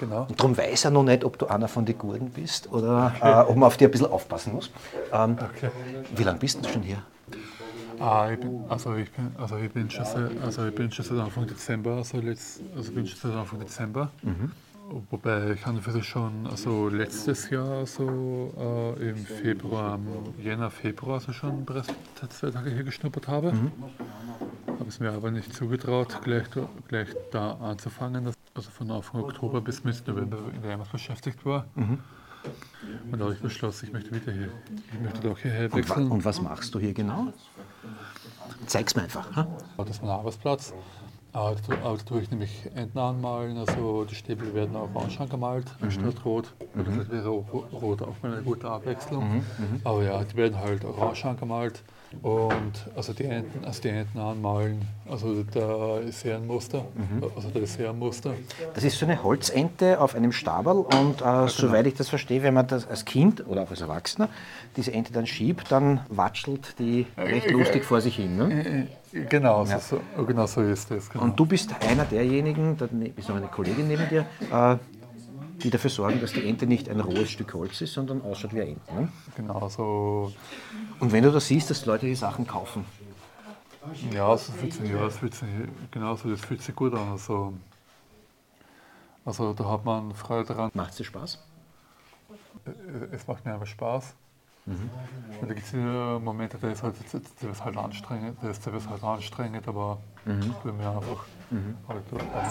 Genau. 0.00 0.26
Und 0.28 0.36
darum 0.40 0.56
weiß 0.58 0.86
er 0.86 0.90
noch 0.90 1.04
nicht, 1.04 1.22
ob 1.24 1.38
du 1.38 1.46
einer 1.46 1.68
von 1.68 1.84
den 1.84 1.96
Gurken 1.96 2.30
bist 2.30 2.72
oder 2.72 3.14
äh, 3.22 3.48
ob 3.48 3.54
man 3.54 3.68
auf 3.68 3.76
dich 3.76 3.86
ein 3.86 3.92
bisschen 3.92 4.10
aufpassen 4.10 4.52
muss. 4.54 4.68
Ähm, 5.12 5.36
Okay. 5.40 5.70
Wie 6.16 6.24
lange 6.24 6.40
bist 6.40 6.64
du 6.64 6.68
schon 6.68 6.82
hier? 6.82 7.04
Ah, 8.00 8.30
ich 8.32 8.40
bin, 8.40 8.64
also 8.68 8.96
ich 8.96 9.12
bin, 9.12 9.30
also 9.38 9.56
ich 9.58 9.70
bin 9.72 9.88
schon 9.88 10.04
seit, 10.04 10.42
also 10.42 10.66
ich 10.66 10.74
bin 10.74 10.90
schon 10.90 11.04
seit 11.04 11.18
Anfang 11.20 11.46
Dezember, 11.46 11.98
also 11.98 12.16
letzt, 12.18 12.62
also 12.74 12.90
bin 12.90 13.06
schon 13.06 13.30
seit 13.30 13.38
Anfang 13.38 13.60
Dezember. 13.60 14.10
Wobei 15.10 15.52
ich 15.52 15.64
sich 15.92 16.04
schon, 16.08 16.46
also 16.46 16.88
letztes 16.88 17.48
Jahr, 17.50 17.86
so 17.86 18.94
äh, 18.98 19.10
im 19.10 19.16
Februar, 19.16 19.94
im 19.96 20.44
Jänner, 20.44 20.70
Februar, 20.70 21.14
also 21.14 21.32
schon 21.32 21.64
bereits 21.64 21.88
zwei 22.30 22.50
Tage 22.50 22.70
hier 22.70 22.84
geschnuppert 22.84 23.26
habe. 23.28 23.52
Habe 24.66 24.88
es 24.88 25.00
mir 25.00 25.12
aber 25.12 25.30
nicht 25.30 25.54
zugetraut, 25.54 26.20
gleich, 26.22 26.48
da- 26.48 26.68
gleich 26.88 27.08
da 27.30 27.52
anzufangen. 27.54 28.24
Das- 28.24 28.34
Also 28.54 28.70
von 28.70 28.90
Anfang 28.90 29.22
Oktober 29.22 29.62
bis 29.62 29.82
Mitte 29.82 30.10
November 30.10 30.38
in 30.54 30.60
der 30.60 30.72
Heimat 30.72 30.92
beschäftigt 30.92 31.44
war. 31.46 31.64
Und 31.74 31.98
da 33.18 33.24
habe 33.24 33.32
ich 33.34 33.40
beschlossen, 33.40 33.86
ich 33.86 33.92
möchte 33.92 34.10
wieder 34.14 34.30
hier, 34.32 34.50
ich 34.92 35.00
möchte 35.00 35.20
doch 35.26 35.38
hierher 35.38 35.64
Und, 35.66 35.72
wa 35.72 35.76
wechseln. 35.78 36.10
und 36.10 36.24
was 36.24 36.42
machst 36.42 36.74
du 36.74 36.78
hier 36.80 36.92
genau? 36.92 37.32
Zeig's 38.66 38.94
mir 38.94 39.02
einfach. 39.04 39.34
Ha? 39.36 39.46
Das 39.78 39.88
ist 39.90 40.02
mein 40.02 40.10
Arbeitsplatz. 40.10 40.74
Aber 41.34 41.56
da, 41.66 41.74
aber 41.82 41.96
da 41.96 42.02
tue 42.04 42.20
ich 42.20 42.30
nämlich 42.30 42.50
Enten 42.74 42.98
anmalen, 42.98 43.56
also 43.56 44.04
die 44.04 44.14
Stäbe 44.14 44.52
werden 44.54 44.76
orange 44.76 45.18
angemalt, 45.20 45.64
anstatt 45.80 46.24
rot. 46.26 46.52
Das 46.74 47.10
wäre 47.10 47.28
ro- 47.28 47.64
rot 47.72 48.02
auch 48.02 48.14
mal 48.22 48.32
eine 48.34 48.42
gute 48.42 48.68
Abwechslung. 48.68 49.42
Aber 49.84 50.02
ja, 50.02 50.22
die 50.24 50.36
werden 50.36 50.58
halt 50.58 50.84
orange 50.84 51.24
angemalt. 51.24 51.82
Und 52.20 52.72
also 52.94 53.14
die 53.14 53.24
Enten, 53.24 53.64
also 53.64 53.80
die 53.80 53.88
Enten 53.88 54.18
anmalen, 54.18 54.82
also 55.08 55.42
da 55.44 55.96
ist 56.00 56.22
ja 56.24 56.36
ein 56.36 56.46
Muster, 56.46 56.84
also 57.34 57.48
da 57.48 57.58
ist 57.60 57.80
ja 57.80 57.88
ein 57.88 57.98
Muster. 57.98 58.34
Das 58.74 58.84
ist 58.84 58.98
so 58.98 59.06
eine 59.06 59.22
Holzente 59.22 59.98
auf 59.98 60.14
einem 60.14 60.30
Stabel 60.32 60.72
und 60.74 61.22
äh, 61.22 61.48
soweit 61.48 61.86
ich 61.86 61.94
das 61.94 62.10
verstehe, 62.10 62.42
wenn 62.42 62.52
man 62.52 62.66
das 62.66 62.86
als 62.86 63.06
Kind 63.06 63.46
oder 63.48 63.62
auch 63.62 63.70
als 63.70 63.80
Erwachsener 63.80 64.28
diese 64.76 64.92
Ente 64.92 65.14
dann 65.14 65.26
schiebt, 65.26 65.72
dann 65.72 66.00
watschelt 66.10 66.78
die 66.78 67.06
recht 67.16 67.50
lustig 67.50 67.82
vor 67.86 68.02
sich 68.02 68.16
hin. 68.16 68.36
Ne? 68.36 68.88
Genau, 69.12 69.64
so, 69.64 69.78
so, 69.78 70.24
genau 70.24 70.46
so 70.46 70.62
ist 70.62 70.90
es. 70.90 71.10
Genau. 71.10 71.24
Und 71.24 71.38
du 71.38 71.44
bist 71.44 71.70
einer 71.82 72.04
derjenigen, 72.04 72.76
da 72.78 72.88
ne- 72.90 73.12
ist 73.14 73.28
noch 73.28 73.36
eine 73.36 73.46
Kollegin 73.46 73.86
neben 73.86 74.08
dir, 74.08 74.24
äh, 74.50 74.76
die 75.62 75.70
dafür 75.70 75.90
sorgen, 75.90 76.20
dass 76.20 76.32
die 76.32 76.46
Ente 76.48 76.66
nicht 76.66 76.88
ein 76.88 76.98
rohes 77.00 77.30
Stück 77.30 77.52
Holz 77.54 77.80
ist, 77.82 77.92
sondern 77.92 78.22
ausschaut 78.22 78.54
wie 78.54 78.62
eine 78.62 78.70
Ente. 78.70 78.94
Ne? 78.94 79.08
genau 79.36 79.68
so 79.68 80.32
Und 81.00 81.12
wenn 81.12 81.22
du 81.24 81.30
das 81.30 81.46
siehst, 81.46 81.68
dass 81.70 81.84
Leute 81.84 82.06
die 82.06 82.14
Sachen 82.14 82.46
kaufen, 82.46 82.84
Ja, 84.14 84.30
das 84.30 84.48
fühlt 84.48 84.72
sich, 84.72 84.88
ja, 84.90 85.04
das 85.04 85.18
fühlt 85.18 85.34
sich, 85.34 85.48
genau 85.90 86.16
so, 86.16 86.30
das 86.30 86.40
fühlt 86.40 86.62
sich 86.62 86.74
gut 86.74 86.94
an. 86.94 87.10
Also, 87.12 87.52
also 89.24 89.52
da 89.52 89.64
hat 89.70 89.84
man 89.84 90.14
Freude 90.14 90.48
daran. 90.48 90.70
macht 90.74 90.90
es 90.92 90.96
dir 90.96 91.04
Spaß? 91.04 91.38
Es 93.12 93.26
macht 93.26 93.44
mir 93.44 93.54
einfach 93.54 93.66
Spaß. 93.66 94.14
Und 94.64 95.48
da 95.48 95.54
gibt 95.54 95.66
es 95.66 95.72
Momente, 95.72 96.56
da 96.60 96.70
ist 96.70 96.82
halt, 96.82 96.94
ist 97.02 97.64
halt 97.64 97.76
anstrengend, 97.76 98.42
ist, 98.44 98.64
ist 98.66 98.88
halt 98.88 99.02
anstrengend, 99.02 99.66
aber 99.66 99.98
ich 100.24 100.54
tue 100.62 100.72
mir 100.72 100.88
einfach 100.88 101.24
halt, 101.88 102.02
einmal, 102.12 102.50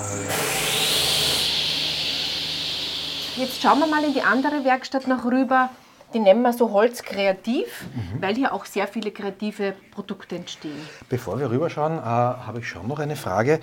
Jetzt 3.37 3.61
schauen 3.61 3.79
wir 3.79 3.87
mal 3.87 4.03
in 4.03 4.13
die 4.13 4.21
andere 4.21 4.65
Werkstatt 4.65 5.07
noch 5.07 5.23
rüber. 5.23 5.69
Die 6.13 6.19
nennen 6.19 6.41
wir 6.41 6.51
so 6.51 6.71
Holz 6.71 7.01
kreativ, 7.03 7.85
weil 8.19 8.35
hier 8.35 8.53
auch 8.53 8.65
sehr 8.65 8.85
viele 8.87 9.11
kreative 9.11 9.73
Produkte 9.91 10.35
entstehen. 10.35 10.75
Bevor 11.07 11.39
wir 11.39 11.49
rüberschauen, 11.49 11.97
äh, 11.97 12.01
habe 12.01 12.59
ich 12.59 12.67
schon 12.67 12.85
noch 12.89 12.99
eine 12.99 13.15
Frage. 13.15 13.61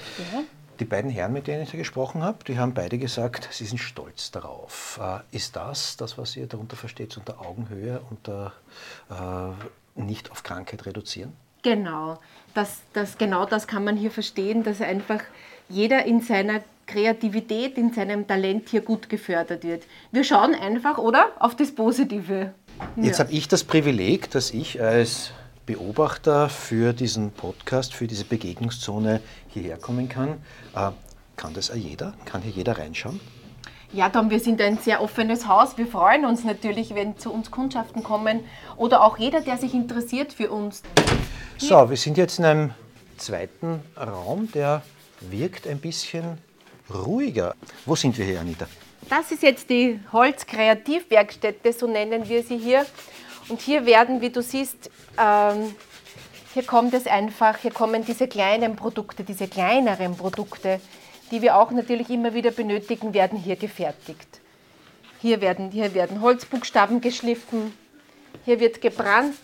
Die 0.80 0.84
beiden 0.84 1.10
Herren, 1.10 1.32
mit 1.32 1.48
denen 1.48 1.62
ich 1.62 1.70
hier 1.70 1.78
gesprochen 1.78 2.22
habe, 2.22 2.44
die 2.44 2.58
haben 2.58 2.72
beide 2.72 2.98
gesagt, 2.98 3.48
sie 3.50 3.64
sind 3.64 3.78
stolz 3.78 4.30
darauf. 4.30 5.00
Äh, 5.02 5.36
ist 5.36 5.56
das 5.56 5.96
das, 5.96 6.18
was 6.18 6.36
ihr 6.36 6.46
darunter 6.46 6.76
versteht, 6.76 7.16
unter 7.16 7.40
Augenhöhe, 7.40 8.00
unter 8.10 8.52
äh, 9.10 10.00
nicht 10.00 10.30
auf 10.30 10.44
Krankheit 10.44 10.86
reduzieren? 10.86 11.32
Genau, 11.62 12.18
das, 12.54 12.78
das, 12.92 13.18
genau 13.18 13.44
das 13.44 13.66
kann 13.66 13.82
man 13.82 13.96
hier 13.96 14.12
verstehen, 14.12 14.62
dass 14.62 14.80
einfach 14.80 15.20
jeder 15.68 16.04
in 16.04 16.20
seiner 16.20 16.60
Kreativität, 16.86 17.76
in 17.76 17.92
seinem 17.92 18.26
Talent 18.26 18.68
hier 18.68 18.80
gut 18.80 19.08
gefördert 19.08 19.64
wird. 19.64 19.82
Wir 20.12 20.24
schauen 20.24 20.54
einfach, 20.54 20.98
oder? 20.98 21.30
Auf 21.40 21.56
das 21.56 21.74
Positive. 21.74 22.54
Jetzt 22.96 23.18
habe 23.18 23.32
ich 23.32 23.48
das 23.48 23.64
Privileg, 23.64 24.30
dass 24.30 24.52
ich 24.52 24.80
als 24.80 25.32
Beobachter 25.68 26.48
für 26.48 26.94
diesen 26.94 27.30
Podcast, 27.30 27.92
für 27.92 28.06
diese 28.06 28.24
Begegnungszone 28.24 29.20
hierher 29.48 29.76
kommen 29.76 30.08
kann. 30.08 30.38
Äh, 30.74 30.92
kann 31.36 31.52
das 31.52 31.70
auch 31.70 31.74
jeder? 31.74 32.14
Kann 32.24 32.40
hier 32.40 32.52
jeder 32.52 32.78
reinschauen? 32.78 33.20
Ja, 33.92 34.08
Tom, 34.08 34.30
wir 34.30 34.40
sind 34.40 34.62
ein 34.62 34.78
sehr 34.78 35.02
offenes 35.02 35.46
Haus. 35.46 35.76
Wir 35.76 35.86
freuen 35.86 36.24
uns 36.24 36.42
natürlich, 36.42 36.94
wenn 36.94 37.18
zu 37.18 37.30
uns 37.30 37.50
Kundschaften 37.50 38.02
kommen 38.02 38.40
oder 38.78 39.02
auch 39.04 39.18
jeder, 39.18 39.42
der 39.42 39.58
sich 39.58 39.74
interessiert 39.74 40.32
für 40.32 40.50
uns. 40.50 40.82
So, 41.58 41.90
wir 41.90 41.98
sind 41.98 42.16
jetzt 42.16 42.38
in 42.38 42.46
einem 42.46 42.70
zweiten 43.18 43.82
Raum, 43.94 44.50
der 44.52 44.80
wirkt 45.20 45.66
ein 45.66 45.80
bisschen 45.80 46.38
ruhiger. 46.88 47.54
Wo 47.84 47.94
sind 47.94 48.16
wir 48.16 48.24
hier, 48.24 48.40
Anita? 48.40 48.66
Das 49.10 49.30
ist 49.32 49.42
jetzt 49.42 49.68
die 49.68 50.00
Holzkreativwerkstätte, 50.12 51.74
so 51.74 51.86
nennen 51.86 52.26
wir 52.26 52.42
sie 52.42 52.56
hier. 52.56 52.86
Und 53.48 53.60
hier 53.60 53.86
werden, 53.86 54.20
wie 54.20 54.30
du 54.30 54.42
siehst, 54.42 54.90
ähm, 55.18 55.74
hier 56.54 56.64
kommt 56.64 56.94
es 56.94 57.06
einfach, 57.06 57.58
hier 57.58 57.72
kommen 57.72 58.04
diese 58.04 58.26
kleinen 58.28 58.76
Produkte, 58.76 59.24
diese 59.24 59.48
kleineren 59.48 60.16
Produkte, 60.16 60.80
die 61.30 61.42
wir 61.42 61.56
auch 61.56 61.70
natürlich 61.70 62.10
immer 62.10 62.34
wieder 62.34 62.50
benötigen, 62.50 63.14
werden 63.14 63.38
hier 63.38 63.56
gefertigt. 63.56 64.40
Hier 65.20 65.40
werden, 65.40 65.70
hier 65.70 65.94
werden 65.94 66.20
Holzbuchstaben 66.20 67.00
geschliffen, 67.00 67.72
hier 68.44 68.60
wird 68.60 68.80
gebrannt, 68.80 69.34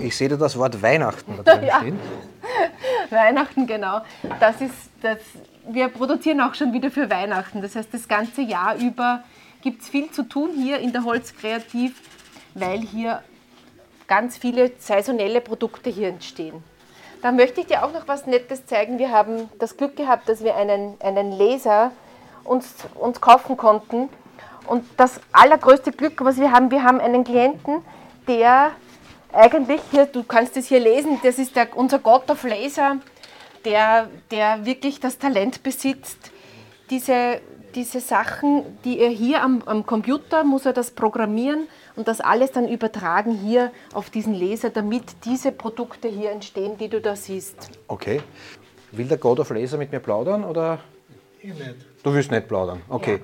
Ich 0.00 0.16
sehe 0.16 0.28
da 0.28 0.36
das 0.36 0.56
Wort 0.56 0.80
Weihnachten 0.82 1.38
da 1.42 1.42
drin 1.56 1.66
Ja. 1.66 1.78
stehen. 1.78 1.98
Weihnachten, 3.10 3.66
genau. 3.66 4.00
Das 4.40 4.60
ist, 4.60 4.74
das, 5.02 5.18
wir 5.68 5.88
produzieren 5.88 6.40
auch 6.40 6.54
schon 6.54 6.72
wieder 6.72 6.90
für 6.90 7.10
Weihnachten. 7.10 7.60
Das 7.62 7.74
heißt, 7.74 7.88
das 7.92 8.06
ganze 8.06 8.42
Jahr 8.42 8.76
über 8.76 9.24
gibt 9.62 9.82
es 9.82 9.88
viel 9.88 10.10
zu 10.10 10.22
tun 10.24 10.50
hier 10.54 10.78
in 10.78 10.92
der 10.92 11.04
Holzkreativ, 11.04 12.00
weil 12.54 12.80
hier 12.82 13.22
ganz 14.06 14.36
viele 14.36 14.72
saisonelle 14.78 15.40
Produkte 15.40 15.90
hier 15.90 16.08
entstehen. 16.08 16.62
Da 17.22 17.32
möchte 17.32 17.62
ich 17.62 17.66
dir 17.68 17.84
auch 17.84 17.92
noch 17.92 18.06
was 18.06 18.26
Nettes 18.26 18.66
zeigen. 18.66 18.98
Wir 18.98 19.10
haben 19.10 19.48
das 19.58 19.76
Glück 19.76 19.96
gehabt, 19.96 20.28
dass 20.28 20.44
wir 20.44 20.56
einen, 20.56 21.00
einen 21.00 21.32
Laser 21.32 21.90
uns, 22.44 22.74
uns 22.94 23.20
kaufen 23.20 23.56
konnten. 23.56 24.10
Und 24.66 24.84
das 24.96 25.20
allergrößte 25.32 25.92
Glück, 25.92 26.22
was 26.24 26.38
wir 26.38 26.52
haben, 26.52 26.70
wir 26.70 26.82
haben 26.82 27.00
einen 27.00 27.24
Klienten, 27.24 27.82
der 28.28 28.72
eigentlich, 29.32 29.80
hier, 29.90 30.06
du 30.06 30.22
kannst 30.22 30.56
es 30.56 30.68
hier 30.68 30.80
lesen, 30.80 31.18
das 31.22 31.38
ist 31.38 31.56
der, 31.56 31.76
unser 31.76 31.98
God 31.98 32.30
of 32.30 32.44
Laser, 32.44 32.98
der, 33.64 34.08
der 34.30 34.64
wirklich 34.64 35.00
das 35.00 35.18
Talent 35.18 35.62
besitzt, 35.62 36.30
diese, 36.90 37.40
diese 37.74 38.00
Sachen, 38.00 38.64
die 38.84 38.98
er 38.98 39.10
hier 39.10 39.42
am, 39.42 39.62
am 39.66 39.84
Computer, 39.84 40.44
muss 40.44 40.66
er 40.66 40.72
das 40.72 40.90
programmieren 40.90 41.66
und 41.96 42.08
das 42.08 42.20
alles 42.20 42.52
dann 42.52 42.68
übertragen 42.68 43.36
hier 43.36 43.72
auf 43.92 44.10
diesen 44.10 44.34
Laser, 44.34 44.70
damit 44.70 45.04
diese 45.24 45.52
Produkte 45.52 46.08
hier 46.08 46.30
entstehen, 46.30 46.78
die 46.78 46.88
du 46.88 47.00
da 47.00 47.16
siehst. 47.16 47.70
Okay. 47.88 48.20
Will 48.92 49.06
der 49.06 49.18
God 49.18 49.40
of 49.40 49.50
Laser 49.50 49.76
mit 49.76 49.90
mir 49.90 50.00
plaudern 50.00 50.44
oder? 50.44 50.78
Ich 51.40 51.52
nicht. 51.52 51.74
Du 52.02 52.12
willst 52.12 52.30
nicht 52.30 52.48
plaudern, 52.48 52.82
okay. 52.88 53.20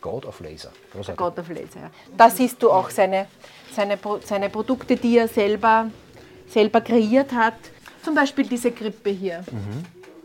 God 0.00 0.26
of 0.26 0.40
Laser. 0.40 0.72
Großartig. 0.92 1.16
God 1.16 1.38
of 1.38 1.48
Laser. 1.48 1.80
Ja. 1.80 1.90
Da 2.16 2.28
siehst 2.28 2.62
du 2.62 2.70
auch 2.70 2.90
seine, 2.90 3.26
seine, 3.72 3.98
seine 4.24 4.50
Produkte, 4.50 4.96
die 4.96 5.16
er 5.16 5.28
selber, 5.28 5.90
selber 6.48 6.80
kreiert 6.80 7.32
hat. 7.32 7.54
Zum 8.02 8.14
Beispiel 8.14 8.46
diese 8.46 8.72
Krippe 8.72 9.10
hier. 9.10 9.44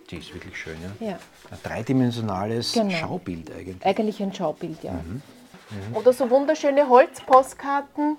Die 0.09 0.17
ist 0.17 0.33
wirklich 0.33 0.57
schön, 0.57 0.77
ja. 0.99 1.09
Ja. 1.09 1.19
Ein 1.49 1.57
dreidimensionales 1.63 2.73
Genau. 2.73 2.95
Schaubild 2.95 3.51
eigentlich. 3.51 3.85
Eigentlich 3.85 4.21
ein 4.21 4.33
Schaubild, 4.33 4.83
ja. 4.83 4.93
Mhm. 4.93 5.21
Oder 5.93 6.13
so 6.13 6.29
wunderschöne 6.29 6.87
Holzpostkarten. 6.87 8.17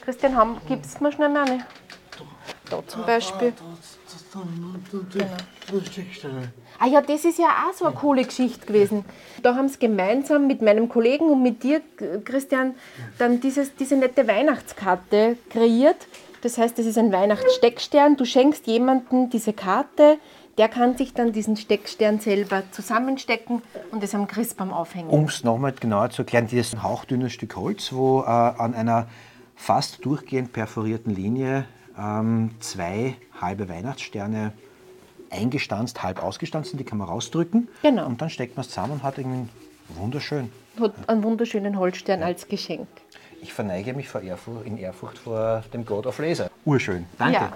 Christian, 0.00 0.60
gibst 0.66 0.98
du 0.98 1.04
mir 1.04 1.12
schnell 1.12 1.28
mal 1.28 1.44
eine? 1.48 1.64
Da 2.70 2.82
zum 2.86 3.04
Beispiel. 3.06 3.52
Ah 6.78 6.86
ja, 6.86 7.00
das 7.00 7.24
ist 7.24 7.38
ja 7.38 7.66
auch 7.68 7.74
so 7.74 7.86
eine 7.86 7.94
coole 7.94 8.24
Geschichte 8.24 8.66
gewesen. 8.66 9.04
Da 9.42 9.54
haben 9.54 9.68
sie 9.68 9.78
gemeinsam 9.78 10.46
mit 10.46 10.60
meinem 10.62 10.88
Kollegen 10.88 11.30
und 11.30 11.42
mit 11.42 11.62
dir, 11.62 11.80
Christian, 12.24 12.74
dann 13.18 13.40
dieses, 13.40 13.74
diese 13.74 13.96
nette 13.96 14.26
Weihnachtskarte 14.26 15.36
kreiert. 15.50 15.96
Das 16.42 16.58
heißt, 16.58 16.78
das 16.78 16.86
ist 16.86 16.98
ein 16.98 17.10
Weihnachtssteckstern. 17.10 18.16
Du 18.16 18.24
schenkst 18.24 18.66
jemandem 18.66 19.30
diese 19.30 19.52
Karte, 19.52 20.18
der 20.58 20.68
kann 20.68 20.96
sich 20.96 21.14
dann 21.14 21.32
diesen 21.32 21.56
Steckstern 21.56 22.18
selber 22.18 22.64
zusammenstecken 22.72 23.62
und 23.92 24.02
es 24.02 24.14
am 24.14 24.26
Christbaum 24.26 24.72
aufhängen. 24.72 25.08
Um 25.08 25.24
es 25.24 25.44
nochmal 25.44 25.72
genauer 25.72 26.10
zu 26.10 26.22
erklären, 26.22 26.48
dieses 26.48 26.74
ein 26.74 26.82
hauchdünnes 26.82 27.32
Stück 27.32 27.56
Holz, 27.56 27.92
wo 27.92 28.22
äh, 28.22 28.26
an 28.26 28.74
einer 28.74 29.06
fast 29.54 30.04
durchgehend 30.04 30.52
perforierten 30.52 31.14
Linie 31.14 31.64
ähm, 31.96 32.50
zwei 32.60 33.14
halbe 33.40 33.68
Weihnachtssterne 33.68 34.52
eingestanzt, 35.30 36.02
halb 36.02 36.22
ausgestanzt 36.22 36.70
sind, 36.70 36.78
die 36.78 36.84
kann 36.84 36.98
man 36.98 37.08
rausdrücken. 37.08 37.68
Genau. 37.82 38.06
Und 38.06 38.20
dann 38.20 38.30
steckt 38.30 38.56
man 38.56 38.64
es 38.64 38.70
zusammen 38.70 38.94
und 38.94 39.02
hat 39.02 39.18
irgendwie 39.18 39.48
wunderschön. 39.88 40.50
Hat 40.80 40.92
einen 41.08 41.22
wunderschönen 41.22 41.78
Holzstern 41.78 42.22
als 42.22 42.48
Geschenk. 42.48 42.88
Ich 43.40 43.52
verneige 43.52 43.94
mich 43.94 44.08
vor 44.08 44.22
Ehrfurcht, 44.22 44.66
in 44.66 44.78
Ehrfurcht 44.78 45.18
vor 45.18 45.62
dem 45.72 45.84
God 45.84 46.06
of 46.06 46.18
Laser. 46.18 46.50
Urschön. 46.64 47.06
Danke. 47.18 47.38
Ja. 47.38 47.52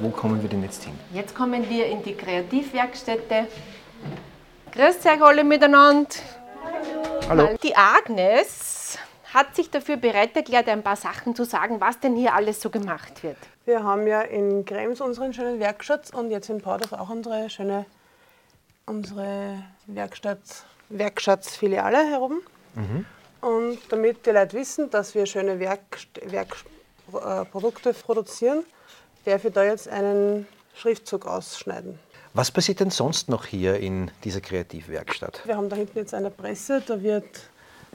Wo 0.00 0.08
kommen 0.08 0.40
wir 0.40 0.48
denn 0.48 0.62
jetzt 0.62 0.84
hin? 0.84 0.98
Jetzt 1.12 1.34
kommen 1.34 1.68
wir 1.68 1.86
in 1.86 2.02
die 2.02 2.14
Kreativwerkstätte. 2.14 3.46
Grüß 4.72 5.04
euch 5.04 5.22
alle 5.22 5.44
miteinander. 5.44 6.08
Hallo. 7.28 7.48
Die 7.62 7.76
Agnes 7.76 8.98
hat 9.34 9.54
sich 9.54 9.70
dafür 9.70 9.96
bereit 9.96 10.34
erklärt, 10.34 10.68
ein 10.68 10.82
paar 10.82 10.96
Sachen 10.96 11.34
zu 11.34 11.44
sagen, 11.44 11.80
was 11.80 12.00
denn 12.00 12.16
hier 12.16 12.34
alles 12.34 12.60
so 12.60 12.70
gemacht 12.70 13.22
wird. 13.22 13.36
Wir 13.66 13.84
haben 13.84 14.06
ja 14.06 14.22
in 14.22 14.64
Krems 14.64 15.00
unseren 15.00 15.34
schönen 15.34 15.60
Werkstatt 15.60 16.14
und 16.14 16.30
jetzt 16.30 16.48
in 16.48 16.60
Paudorf 16.62 16.92
auch 16.92 17.10
unsere 17.10 17.50
schöne 17.50 17.84
unsere 18.86 19.62
Werkstatt, 19.86 20.40
Werkstattsfiliale 20.88 21.98
herum. 22.10 22.40
Und 23.40 23.78
damit 23.90 24.26
die 24.26 24.30
Leute 24.30 24.56
wissen, 24.56 24.90
dass 24.90 25.14
wir 25.14 25.26
schöne 25.26 25.60
Werkst- 25.60 26.20
Werkprodukte 26.24 27.42
äh, 27.42 27.44
Produkte 27.44 27.92
produzieren, 27.92 28.64
darf 29.24 29.44
ich 29.44 29.52
da 29.52 29.64
jetzt 29.64 29.88
einen 29.88 30.46
Schriftzug 30.74 31.26
ausschneiden. 31.26 31.98
Was 32.32 32.50
passiert 32.50 32.80
denn 32.80 32.90
sonst 32.90 33.28
noch 33.28 33.44
hier 33.44 33.78
in 33.78 34.10
dieser 34.22 34.40
Kreativwerkstatt? 34.40 35.42
Wir 35.44 35.56
haben 35.56 35.68
da 35.68 35.76
hinten 35.76 35.98
jetzt 35.98 36.14
eine 36.14 36.30
Presse, 36.30 36.80
da, 36.86 37.02
wird, 37.02 37.24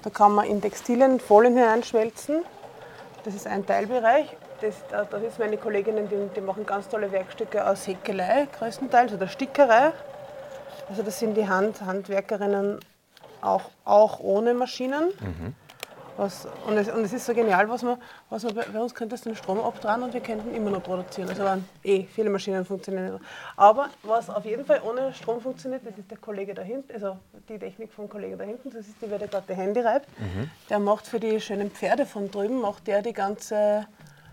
da 0.03 0.09
kann 0.09 0.33
man 0.33 0.45
in 0.45 0.61
Textilien 0.61 1.19
Folien 1.19 1.55
hineinschmelzen. 1.55 2.43
Das 3.23 3.33
ist 3.33 3.47
ein 3.47 3.65
Teilbereich. 3.65 4.27
Das, 4.61 4.75
da, 4.89 5.05
da 5.05 5.19
sitzen 5.19 5.37
meine 5.39 5.57
Kolleginnen, 5.57 6.09
die, 6.09 6.15
die 6.35 6.41
machen 6.41 6.65
ganz 6.65 6.87
tolle 6.89 7.11
Werkstücke 7.11 7.65
aus 7.67 7.87
Häkelei 7.87 8.47
größtenteils 8.57 9.13
oder 9.13 9.27
Stickerei. 9.27 9.93
Also 10.89 11.01
das 11.01 11.19
sind 11.19 11.35
die 11.35 11.47
Hand, 11.47 11.81
Handwerkerinnen 11.81 12.79
auch, 13.41 13.69
auch 13.85 14.19
ohne 14.19 14.53
Maschinen. 14.53 15.11
Was, 16.17 16.47
und, 16.65 16.77
es, 16.77 16.87
und 16.89 17.03
es 17.03 17.11
ist 17.11 17.25
so 17.25 17.33
genial, 17.33 17.67
was 17.69 17.83
man, 17.83 17.97
was 18.29 18.43
man 18.43 18.55
bei, 18.55 18.63
bei 18.71 18.79
uns 18.79 18.95
könnte 18.95 19.15
es 19.15 19.21
den 19.21 19.35
Strom 19.35 19.59
abdrehen 19.59 20.01
und 20.01 20.13
wir 20.13 20.21
könnten 20.21 20.55
immer 20.55 20.71
noch 20.71 20.81
produzieren. 20.81 21.27
Also 21.27 21.43
waren 21.43 21.67
eh 21.83 22.05
viele 22.05 22.29
Maschinen 22.29 22.63
funktionieren. 22.63 23.13
nicht. 23.13 23.23
Aber 23.57 23.89
was 24.03 24.29
auf 24.29 24.45
jeden 24.45 24.65
Fall 24.65 24.81
ohne 24.87 25.13
Strom 25.13 25.41
funktioniert, 25.41 25.81
das 25.85 25.97
ist 25.97 26.09
der 26.09 26.17
Kollege 26.17 26.53
da 26.53 26.61
hinten, 26.61 26.93
also 26.93 27.17
die 27.49 27.59
Technik 27.59 27.91
vom 27.91 28.07
Kollegen 28.09 28.37
da 28.37 28.45
hinten, 28.45 28.69
das 28.69 28.87
ist 28.87 28.95
die, 29.01 29.09
wer 29.09 29.19
der 29.19 29.27
gerade 29.27 29.45
die 29.49 29.55
Handy 29.55 29.81
reibt. 29.81 30.07
Der 30.69 30.79
macht 30.79 31.05
für 31.05 31.19
die 31.19 31.41
schönen 31.41 31.69
Pferde 31.69 32.05
von 32.05 32.31
drüben, 32.31 32.61
macht 32.61 32.87
der 32.87 33.01
die 33.01 33.13
ganze 33.13 33.85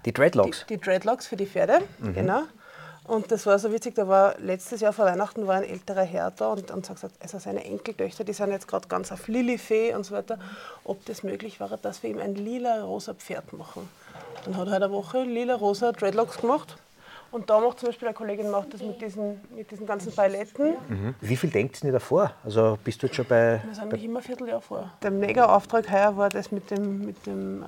Die 0.04 0.12
Dreadlocks. 0.12 0.66
die, 0.68 0.76
die 0.76 0.80
Dreadlocks 0.80 1.26
für 1.26 1.36
die 1.36 1.46
Pferde, 1.46 1.80
genau. 2.14 2.42
Und 3.04 3.32
das 3.32 3.46
war 3.46 3.58
so 3.58 3.72
witzig, 3.72 3.96
da 3.96 4.06
war 4.06 4.38
letztes 4.38 4.80
Jahr 4.80 4.92
vor 4.92 5.06
Weihnachten 5.06 5.46
war 5.46 5.56
ein 5.56 5.64
älterer 5.64 6.04
Herr 6.04 6.30
da 6.30 6.52
und, 6.52 6.70
und 6.70 6.88
hat 6.88 6.96
gesagt, 6.96 7.16
also 7.20 7.38
seine 7.38 7.64
Enkeltöchter, 7.64 8.22
die 8.22 8.32
sind 8.32 8.50
jetzt 8.52 8.68
gerade 8.68 8.86
ganz 8.86 9.10
auf 9.10 9.26
Lilifee 9.26 9.92
und 9.94 10.04
so 10.04 10.14
weiter, 10.14 10.38
ob 10.84 11.04
das 11.06 11.24
möglich 11.24 11.58
wäre, 11.58 11.78
dass 11.78 12.02
wir 12.04 12.10
ihm 12.10 12.18
ein 12.18 12.36
lila-rosa 12.36 13.14
Pferd 13.14 13.52
machen. 13.52 13.88
Dann 14.44 14.56
hat 14.56 14.68
er 14.68 14.72
halt 14.74 14.82
eine 14.84 14.92
Woche 14.92 15.22
lila-rosa 15.22 15.92
Dreadlocks 15.92 16.38
gemacht. 16.38 16.76
Und 17.32 17.48
da 17.48 17.58
macht 17.60 17.80
zum 17.80 17.88
Beispiel 17.88 18.08
eine 18.08 18.14
Kollegin 18.14 18.50
macht 18.50 18.74
das 18.74 18.82
mit 18.82 19.00
diesen, 19.00 19.40
mit 19.56 19.70
diesen 19.70 19.86
ganzen 19.86 20.14
Paletten. 20.14 20.74
Wie 21.20 21.36
viel 21.36 21.48
denkt 21.50 21.82
ihr 21.82 21.90
davor? 21.90 22.32
Also 22.44 22.78
bist 22.84 23.02
du 23.02 23.06
jetzt 23.06 23.16
schon 23.16 23.24
bei. 23.24 23.60
Wir 23.64 23.74
sind 23.74 23.84
nämlich 23.88 24.04
immer 24.04 24.18
ein 24.20 24.22
Vierteljahr 24.22 24.60
vor. 24.60 24.92
Der 25.02 25.10
Mega-Auftrag 25.10 25.90
heuer 25.90 26.16
war 26.18 26.28
das 26.28 26.52
mit 26.52 26.70
dem, 26.70 27.06
mit 27.06 27.24
dem 27.26 27.62
äh, 27.62 27.66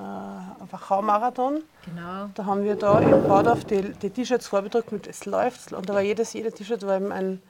Wachau-Marathon. 0.71 1.65
Genau. 1.87 2.29
Da 2.35 2.45
haben 2.45 2.63
wir 2.63 2.77
da 2.77 3.01
in 3.01 3.11
Baudorf 3.27 3.65
die, 3.65 3.81
die 3.95 4.11
T-Shirts 4.11 4.47
vorbedruckt 4.49 4.93
mit 4.93 5.07
Es 5.07 5.25
läuft. 5.25 5.73
Und 5.73 5.89
da 5.89 5.95
war 5.95 6.03
jedes, 6.03 6.35
jedes 6.35 6.55
T-Shirt 6.55 6.87
war 6.87 6.97
eben 6.97 7.11
ein, 7.11 7.41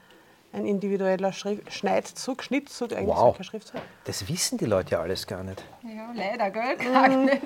ein 0.53 0.67
individueller 0.67 1.33
Schrift, 1.33 1.73
Schneidzug, 1.73 2.45
Schnittzug, 2.45 2.93
eigentlich 2.93 3.09
Wow. 3.09 3.37
Schriftzug. 3.41 3.81
Das 4.05 4.29
wissen 4.29 4.57
die 4.57 4.67
Leute 4.67 4.93
ja 4.93 5.01
alles 5.01 5.27
gar 5.27 5.43
nicht. 5.43 5.65
Ja, 5.83 6.13
leider, 6.15 6.51
gell, 6.51 6.95
Agnes? 6.95 7.41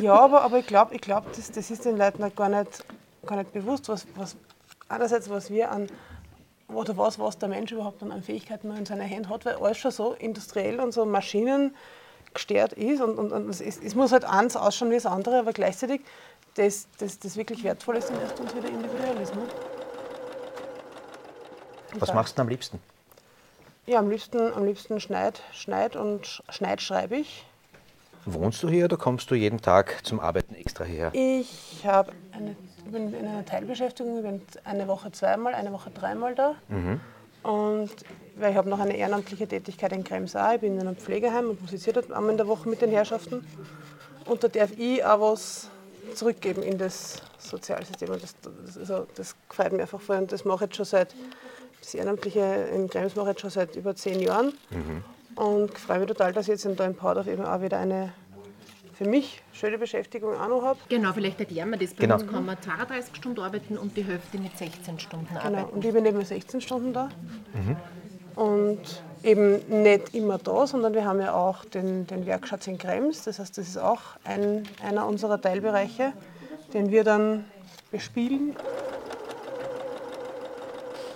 Ja, 0.00 0.14
aber, 0.14 0.42
aber 0.42 0.58
ich 0.60 0.66
glaube, 0.68 0.94
ich 0.94 1.00
glaub, 1.00 1.32
das, 1.32 1.50
das 1.50 1.72
ist 1.72 1.84
den 1.84 1.96
Leuten 1.96 2.22
auch 2.22 2.34
gar 2.36 2.48
nicht, 2.48 2.84
gar 3.26 3.36
nicht 3.36 3.52
bewusst, 3.52 3.88
was, 3.88 4.06
was 4.16 4.36
einerseits, 4.88 5.30
was 5.30 5.50
wir 5.50 5.70
an 5.70 5.86
oder 6.68 6.96
was, 6.96 7.18
was 7.18 7.38
der 7.38 7.48
Mensch 7.48 7.72
überhaupt 7.72 8.02
an 8.02 8.22
Fähigkeiten 8.22 8.74
in 8.76 8.86
seiner 8.86 9.08
Hand 9.08 9.28
hat, 9.28 9.44
weil 9.44 9.54
alles 9.56 9.78
schon 9.78 9.90
so 9.90 10.12
industriell 10.14 10.80
und 10.80 10.92
so 10.92 11.04
Maschinen 11.04 11.74
gestört 12.34 12.72
ist 12.72 13.00
und, 13.02 13.18
und, 13.18 13.30
und 13.32 13.48
es, 13.50 13.60
ist- 13.60 13.82
es 13.84 13.94
muss 13.94 14.10
halt 14.12 14.24
eins 14.24 14.56
ausschauen 14.56 14.90
wie 14.90 14.94
das 14.94 15.06
andere, 15.06 15.38
aber 15.38 15.52
gleichzeitig 15.52 16.00
das, 16.54 16.86
das, 16.98 17.18
das 17.18 17.36
wirklich 17.36 17.62
wertvoll 17.64 17.96
ist, 17.96 18.08
dann 18.10 18.20
erst 18.20 18.38
uns 18.40 18.54
wieder 18.54 18.68
Individualismus. 18.68 19.48
Was 21.98 22.14
machst 22.14 22.32
du 22.32 22.36
denn 22.36 22.42
am 22.42 22.48
liebsten? 22.48 22.80
Ja, 23.84 23.98
am 23.98 24.08
liebsten, 24.08 24.52
am 24.54 24.64
liebsten 24.64 25.00
schneid, 25.00 25.42
schneid 25.52 25.96
und 25.96 26.24
sch- 26.26 26.40
schneid 26.50 26.80
schreibe 26.80 27.16
ich. 27.16 27.44
Wohnst 28.24 28.62
du 28.62 28.68
hier 28.68 28.84
oder 28.84 28.96
kommst 28.96 29.30
du 29.30 29.34
jeden 29.34 29.60
Tag 29.60 30.00
zum 30.04 30.20
Arbeiten 30.20 30.54
extra 30.54 30.84
hierher? 30.84 31.10
Ich 31.12 31.84
habe 31.84 32.12
eine, 32.30 32.54
bin 32.86 33.12
in 33.12 33.26
einer 33.26 33.44
Teilbeschäftigung, 33.44 34.18
ich 34.18 34.22
bin 34.22 34.42
eine 34.64 34.86
Woche 34.86 35.10
zweimal, 35.10 35.54
eine 35.54 35.72
Woche 35.72 35.90
dreimal 35.90 36.34
da. 36.34 36.54
Und 37.42 37.90
weil 38.36 38.52
ich 38.52 38.56
habe 38.56 38.68
noch 38.70 38.78
eine 38.78 38.96
ehrenamtliche 38.96 39.48
Tätigkeit 39.48 39.92
in 39.92 40.04
Krems 40.04 40.36
auch. 40.36 40.52
Ich 40.54 40.60
bin 40.60 40.74
in 40.74 40.80
einem 40.80 40.96
Pflegeheim 40.96 41.50
und 41.50 41.60
musiziere 41.60 42.00
dort 42.00 42.12
einmal 42.12 42.30
in 42.30 42.36
der 42.36 42.46
Woche 42.46 42.68
mit 42.68 42.80
den 42.80 42.90
Herrschaften. 42.90 43.44
Und 44.24 44.44
da 44.44 44.48
darf 44.48 44.70
ich 44.78 45.04
auch 45.04 45.20
was 45.20 45.68
zurückgeben 46.14 46.62
in 46.62 46.78
das 46.78 47.20
Sozialsystem. 47.38 48.10
Und 48.10 48.22
das, 48.22 48.36
das, 48.40 48.78
also, 48.78 49.06
das 49.16 49.34
gefällt 49.48 49.72
mir 49.72 49.82
einfach 49.82 50.00
voll. 50.00 50.18
Und 50.18 50.30
das 50.30 50.44
mache 50.44 50.64
ich 50.64 50.68
jetzt 50.68 50.76
schon 50.76 50.86
seit, 50.86 51.14
das 51.80 51.94
Ehrenamtliche 51.94 52.68
in 52.72 52.88
Krems 52.88 53.16
mache 53.16 53.26
ich 53.26 53.32
jetzt 53.32 53.40
schon 53.40 53.50
seit 53.50 53.74
über 53.74 53.96
zehn 53.96 54.20
Jahren. 54.20 54.52
Und 55.36 55.78
freue 55.78 55.98
mich 56.00 56.08
total, 56.08 56.32
dass 56.32 56.44
ich 56.46 56.52
jetzt 56.52 56.64
in 56.64 56.76
in 56.76 56.94
Paudorf 56.94 57.26
eben 57.26 57.44
auch 57.44 57.60
wieder 57.62 57.78
eine 57.78 58.12
für 58.94 59.08
mich 59.08 59.42
schöne 59.52 59.78
Beschäftigung 59.78 60.34
auch 60.38 60.48
noch 60.48 60.62
habe. 60.62 60.78
Genau, 60.88 61.12
vielleicht 61.12 61.40
erklären 61.40 61.70
wir 61.70 61.78
das. 61.78 61.94
Bei 61.94 62.02
Genau. 62.02 62.16
uns 62.16 62.26
kann 62.30 62.44
man 62.44 62.60
32 62.60 63.16
Stunden 63.16 63.40
arbeiten 63.40 63.78
und 63.78 63.96
die 63.96 64.04
Hälfte 64.04 64.38
mit 64.38 64.56
16 64.56 64.98
Stunden 65.00 65.26
Genau. 65.28 65.40
arbeiten. 65.40 65.70
Und 65.74 65.84
ich 65.84 65.92
bin 65.92 66.04
eben 66.04 66.24
16 66.24 66.60
Stunden 66.60 66.92
da. 66.92 67.08
Und 68.36 69.02
eben 69.22 69.82
nicht 69.82 70.14
immer 70.14 70.38
da, 70.38 70.66
sondern 70.66 70.94
wir 70.94 71.04
haben 71.04 71.20
ja 71.20 71.34
auch 71.34 71.64
den, 71.64 72.06
den 72.06 72.26
Werkschatz 72.26 72.66
in 72.66 72.78
Krems. 72.78 73.24
Das 73.24 73.38
heißt, 73.38 73.56
das 73.58 73.68
ist 73.68 73.78
auch 73.78 74.00
ein, 74.24 74.64
einer 74.84 75.06
unserer 75.06 75.40
Teilbereiche, 75.40 76.12
den 76.72 76.90
wir 76.90 77.04
dann 77.04 77.44
bespielen. 77.90 78.56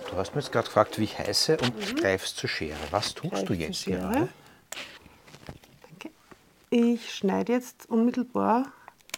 Du 0.09 0.15
hast 0.17 0.33
mir 0.33 0.41
jetzt 0.41 0.51
gerade 0.51 0.65
gefragt, 0.67 0.97
wie 0.99 1.03
ich 1.03 1.17
heiße 1.19 1.57
und 1.57 1.97
greifst 1.97 2.37
zur 2.37 2.49
Schere. 2.49 2.77
Was 2.91 3.13
tust 3.13 3.43
du 3.43 3.45
Greife 3.47 3.53
jetzt 3.55 3.85
gerade? 3.85 4.29
Danke. 5.89 6.11
Ich 6.69 7.13
schneide 7.13 7.53
jetzt 7.53 7.89
unmittelbar 7.89 8.71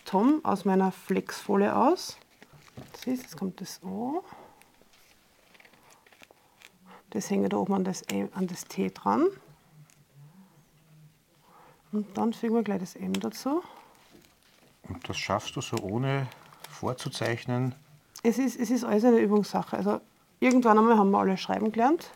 Tom 0.06 0.44
aus 0.44 0.66
meiner 0.66 0.92
Flexfolie 0.92 1.76
aus. 1.76 2.18
Siehst, 3.04 3.24
jetzt 3.24 3.38
kommt 3.38 3.62
das 3.62 3.82
O. 3.84 4.24
Das 7.12 7.30
hänge 7.30 7.50
da 7.50 7.58
oben 7.58 7.74
an 7.74 7.84
das, 7.84 8.02
M- 8.04 8.30
an 8.34 8.48
das 8.48 8.66
T 8.66 8.90
dran. 8.90 9.28
Und 11.92 12.18
dann 12.18 12.34
fügen 12.34 12.56
wir 12.56 12.64
gleich 12.64 12.80
das 12.80 12.96
M 12.96 13.14
dazu. 13.14 13.64
Und 14.88 15.08
das 15.08 15.18
schaffst 15.18 15.56
du 15.56 15.62
so 15.62 15.78
ohne 15.78 16.28
vorzuzeichnen. 16.70 17.74
Es 18.22 18.38
ist, 18.38 18.60
es 18.60 18.70
ist 18.70 18.84
alles 18.84 19.04
eine 19.06 19.20
Übungssache. 19.20 19.78
Also 19.78 20.02
irgendwann 20.40 20.78
einmal 20.78 20.98
haben 20.98 21.12
wir 21.12 21.20
alle 21.20 21.38
schreiben 21.38 21.72
gelernt. 21.72 22.10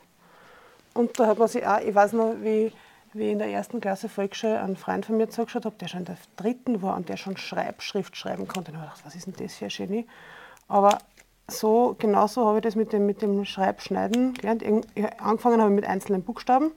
Und 0.93 1.19
da 1.19 1.27
hat 1.27 1.39
man 1.39 1.47
sich 1.47 1.65
auch, 1.65 1.79
ich 1.79 1.93
weiß 1.93 2.13
noch, 2.13 2.35
wie 2.41 2.71
wie 3.13 3.25
ich 3.25 3.31
in 3.31 3.39
der 3.39 3.49
ersten 3.49 3.79
Klasse 3.79 4.09
Volksschule 4.09 4.59
einen 4.59 4.75
Freund 4.75 5.05
von 5.05 5.17
mir 5.17 5.29
zugeschaut 5.29 5.65
habe, 5.65 5.75
der 5.79 5.87
schon 5.87 5.99
in 5.99 6.05
der 6.05 6.17
dritten 6.35 6.81
war 6.81 6.95
und 6.95 7.09
der 7.09 7.17
schon 7.17 7.37
Schreibschrift 7.37 8.17
schreiben 8.17 8.47
konnte. 8.47 8.71
Und 8.71 8.77
ich 8.77 8.81
habe 8.81 8.89
gedacht, 8.89 9.05
was 9.05 9.15
ist 9.15 9.27
denn 9.27 9.35
das 9.37 9.55
für 9.55 9.65
ein 9.65 9.71
Genie? 9.71 10.07
Aber 10.67 10.97
so, 11.47 11.95
genauso 11.99 12.45
habe 12.45 12.57
ich 12.57 12.63
das 12.63 12.75
mit 12.75 12.93
dem, 12.93 13.05
mit 13.05 13.21
dem 13.21 13.45
Schreibschneiden 13.45 14.33
gelernt. 14.33 14.63
Angefangen 15.19 15.61
habe 15.61 15.71
ich 15.71 15.75
mit 15.75 15.85
einzelnen 15.85 16.23
Buchstaben 16.23 16.71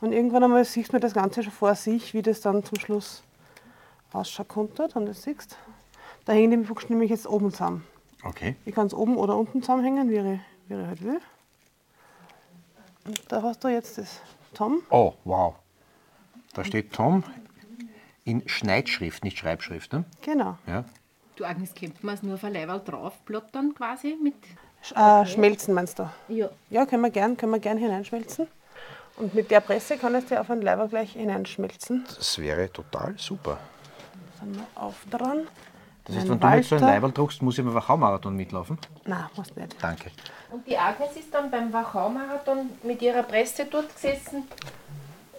und 0.00 0.12
irgendwann 0.12 0.44
einmal 0.44 0.64
siehst 0.64 0.92
du 0.92 0.96
mir 0.96 1.00
das 1.00 1.12
Ganze 1.12 1.42
schon 1.42 1.52
vor 1.52 1.74
sich, 1.74 2.14
wie 2.14 2.22
das 2.22 2.40
dann 2.40 2.64
zum 2.64 2.78
Schluss 2.78 3.22
ausschauen 4.12 4.48
konnte. 4.48 4.88
Und 4.94 5.06
das 5.06 5.22
siehst 5.22 5.58
Da 6.24 6.32
hängen 6.32 6.50
die 6.50 6.56
Buchstaben 6.56 6.94
nämlich 6.94 7.10
jetzt 7.10 7.26
oben 7.26 7.50
zusammen. 7.50 7.84
Okay. 8.24 8.56
Ich 8.64 8.74
kann 8.74 8.86
es 8.86 8.94
oben 8.94 9.16
oder 9.16 9.36
unten 9.36 9.60
zusammenhängen, 9.60 10.08
wie 10.08 10.34
ich, 10.34 10.40
wie 10.68 10.74
ich 10.74 10.86
halt 10.86 11.02
will. 11.02 11.20
Und 13.06 13.20
da 13.28 13.42
hast 13.42 13.62
du 13.62 13.68
jetzt 13.68 13.98
das 13.98 14.20
Tom. 14.54 14.82
Oh, 14.90 15.14
wow. 15.24 15.54
Da 16.54 16.64
steht 16.64 16.92
Tom 16.92 17.22
in 18.24 18.48
Schneidschrift, 18.48 19.22
nicht 19.24 19.38
Schreibschrift. 19.38 19.92
Ne? 19.92 20.04
Genau. 20.22 20.58
Ja. 20.66 20.84
Du 21.36 21.44
Agnes, 21.44 21.74
könnte 21.74 22.04
man 22.04 22.14
es 22.14 22.22
nur 22.22 22.34
auf 22.34 22.44
ein 22.44 22.54
Leiberl 22.54 22.80
draufplottern 22.80 23.74
quasi 23.74 24.16
mit? 24.20 24.34
Äh, 24.94 25.26
schmelzen 25.26 25.74
meinst 25.74 25.98
du? 25.98 26.08
Ja. 26.28 26.48
Ja, 26.70 26.86
können 26.86 27.02
wir 27.02 27.10
gern, 27.10 27.36
können 27.36 27.52
wir 27.52 27.58
gern 27.58 27.78
hineinschmelzen. 27.78 28.48
Und 29.16 29.34
mit 29.34 29.50
der 29.50 29.60
Presse 29.60 29.96
kann 29.96 30.14
es 30.14 30.26
dir 30.26 30.40
auf 30.40 30.50
ein 30.50 30.62
Leiberl 30.62 30.88
gleich 30.88 31.12
hineinschmelzen. 31.12 32.04
Das 32.16 32.38
wäre 32.38 32.72
total 32.72 33.14
super. 33.18 33.58
Dann 34.40 34.54
sind 34.54 34.56
wir 34.56 34.82
auf 34.82 34.96
dran. 35.10 35.46
Das 36.06 36.16
heißt, 36.16 36.28
wenn 36.28 36.40
du 36.40 36.46
jetzt 36.48 36.68
so 36.68 36.76
ein 36.76 36.82
Leiberl 36.82 37.12
druckst, 37.12 37.42
muss 37.42 37.58
ich 37.58 37.64
beim 37.64 37.74
Wachau-Marathon 37.74 38.36
mitlaufen? 38.36 38.78
Nein, 39.04 39.24
musst 39.36 39.56
nicht. 39.56 39.76
Danke. 39.82 40.10
Und 40.50 40.66
die 40.66 40.78
Agnes 40.78 41.16
ist 41.16 41.34
dann 41.34 41.50
beim 41.50 41.72
Wachau-Marathon 41.72 42.70
mit 42.84 43.02
ihrer 43.02 43.24
Presse 43.24 43.66
dort 43.68 43.92
gesessen 43.94 44.44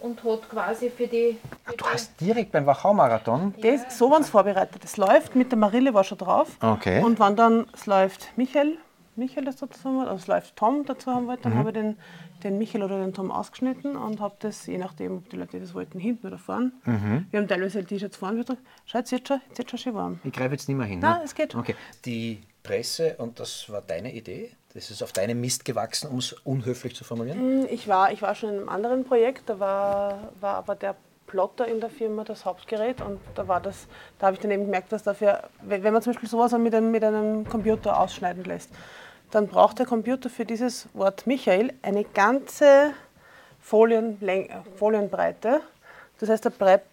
und 0.02 0.22
hat 0.22 0.48
quasi 0.48 0.90
für 0.90 1.06
die. 1.06 1.38
Für 1.64 1.76
Du 1.76 1.84
hast 1.86 2.20
direkt 2.20 2.52
beim 2.52 2.66
Wachau-Marathon. 2.66 3.54
Das, 3.62 3.98
so 3.98 4.10
waren 4.10 4.22
es 4.22 4.28
vorbereitet. 4.28 4.84
Es 4.84 4.96
läuft, 4.96 5.34
mit 5.34 5.50
der 5.50 5.58
Marille 5.58 5.94
war 5.94 6.04
schon 6.04 6.18
drauf. 6.18 6.48
Okay. 6.60 7.02
Und 7.02 7.18
wenn 7.18 7.36
dann 7.36 7.66
es 7.72 7.86
läuft 7.86 8.36
Michael, 8.36 8.76
Michael 9.18 9.44
das 9.44 9.56
dazu 9.56 9.84
haben 9.84 9.96
wollte, 9.98 10.10
also 10.10 10.20
es 10.22 10.26
läuft 10.28 10.56
Tom 10.56 10.84
dazu 10.86 11.10
haben 11.12 11.26
wollte, 11.26 11.42
dann 11.44 11.54
Mhm. 11.54 11.58
habe 11.58 11.68
ich 11.70 11.74
den, 11.74 11.96
den 12.44 12.58
Michael 12.58 12.82
oder 12.84 12.98
den 13.00 13.12
Tom 13.12 13.30
ausgeschnitten 13.30 13.96
und 13.96 14.20
habe 14.20 14.36
das, 14.38 14.64
je 14.66 14.78
nachdem, 14.78 15.18
ob 15.18 15.28
die 15.28 15.36
Leute 15.36 15.60
das 15.60 15.74
wollten, 15.74 15.98
hinten 15.98 16.26
oder 16.26 16.38
vorne. 16.38 16.72
Mhm. 16.84 17.26
Wir 17.30 17.40
haben 17.40 17.48
teilweise 17.48 17.84
T-Shirts 17.84 18.16
vorne 18.16 18.38
gedrückt. 18.38 18.62
Schaut, 18.86 19.00
jetzt 19.00 19.12
wird 19.12 19.28
schon, 19.28 19.40
jetzt 19.48 19.58
wird 19.58 19.70
schon 19.70 19.78
schön 19.78 19.94
warm. 19.94 20.20
Ich 20.24 20.32
greife 20.32 20.52
jetzt 20.52 20.68
nicht 20.68 20.76
mehr 20.78 20.86
hin. 20.86 21.00
Nein, 21.00 21.18
ne? 21.18 21.24
es 21.24 21.34
geht. 21.34 21.54
Okay. 21.54 21.74
Die 22.04 22.40
Presse, 22.62 23.16
und 23.18 23.40
das 23.40 23.70
war 23.70 23.82
deine 23.82 24.12
Idee, 24.14 24.50
das 24.74 24.90
ist 24.90 25.02
auf 25.02 25.12
deinem 25.12 25.40
Mist 25.40 25.64
gewachsen, 25.64 26.08
um 26.10 26.18
es 26.18 26.32
unhöflich 26.32 26.94
zu 26.94 27.02
formulieren? 27.04 27.62
Mm, 27.62 27.66
Ich 27.70 27.88
war, 27.88 28.12
ich 28.12 28.22
war 28.22 28.34
schon 28.34 28.50
in 28.50 28.56
einem 28.58 28.68
anderen 28.68 29.04
Projekt, 29.04 29.48
da 29.48 29.58
war, 29.58 30.32
war 30.40 30.56
aber 30.56 30.74
der 30.74 30.94
Plotter 31.26 31.66
in 31.68 31.80
der 31.80 31.90
Firma 31.90 32.24
das 32.24 32.44
Hauptgerät 32.46 33.00
und 33.02 33.20
da 33.34 33.46
war 33.48 33.60
das, 33.60 33.86
da 34.18 34.26
habe 34.28 34.36
ich 34.36 34.40
dann 34.40 34.50
eben 34.50 34.64
gemerkt, 34.64 34.92
dass 34.92 35.02
dafür, 35.02 35.42
wenn 35.62 35.82
wenn 35.82 35.92
man 35.92 36.00
zum 36.02 36.12
Beispiel 36.14 36.28
sowas 36.28 36.52
mit 36.56 36.74
einem, 36.74 36.90
mit 36.90 37.04
einem 37.04 37.46
Computer 37.48 37.98
ausschneiden 38.00 38.44
lässt, 38.44 38.70
dann 39.30 39.46
braucht 39.46 39.78
der 39.78 39.86
Computer 39.86 40.30
für 40.30 40.44
dieses 40.44 40.88
Wort 40.94 41.26
Michael 41.26 41.72
eine 41.82 42.04
ganze 42.04 42.92
Folienläng 43.60 44.50
Folienbreite. 44.76 45.60
Das 46.20 46.28
heißt, 46.28 46.50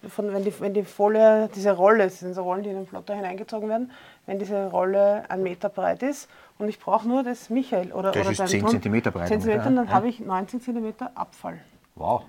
von, 0.10 0.34
wenn, 0.34 0.43
die, 0.43 0.60
wenn 0.60 0.74
die 0.74 0.84
Folie, 0.84 1.50
diese 1.56 1.71
Rolle, 1.71 2.04
das 2.04 2.19
sind 2.19 2.36
so 2.36 2.43
Rollen, 2.43 2.62
die 2.62 2.69
in 2.69 2.76
den 2.76 2.86
Plotter 2.86 3.15
hineingezogen 3.15 3.67
werden, 3.69 3.91
wenn 4.28 4.38
diese 4.38 4.67
Rolle 4.67 5.24
ein 5.30 5.41
Meter 5.41 5.69
breit 5.69 6.04
ist 6.04 6.30
und 6.60 6.69
ich 6.69 6.80
brauche 6.80 7.08
nur 7.08 7.24
das 7.24 7.50
Michael 7.50 7.91
oder, 7.91 8.12
Das 8.12 8.21
oder 8.21 8.32
ist 8.32 8.39
den 8.39 8.48
10 8.48 8.62
Tom, 8.62 8.69
Zentimeter 8.69 9.12
breit 9.12 9.28
10 9.28 9.41
Zentimeter, 9.41 9.67
ungefähr, 9.67 9.84
dann 9.84 9.88
ja. 9.88 9.93
habe 9.93 10.10
ich 10.10 10.19
19 10.19 10.62
Zentimeter 10.62 11.12
Abfall. 11.15 11.60
Wow. 11.95 12.24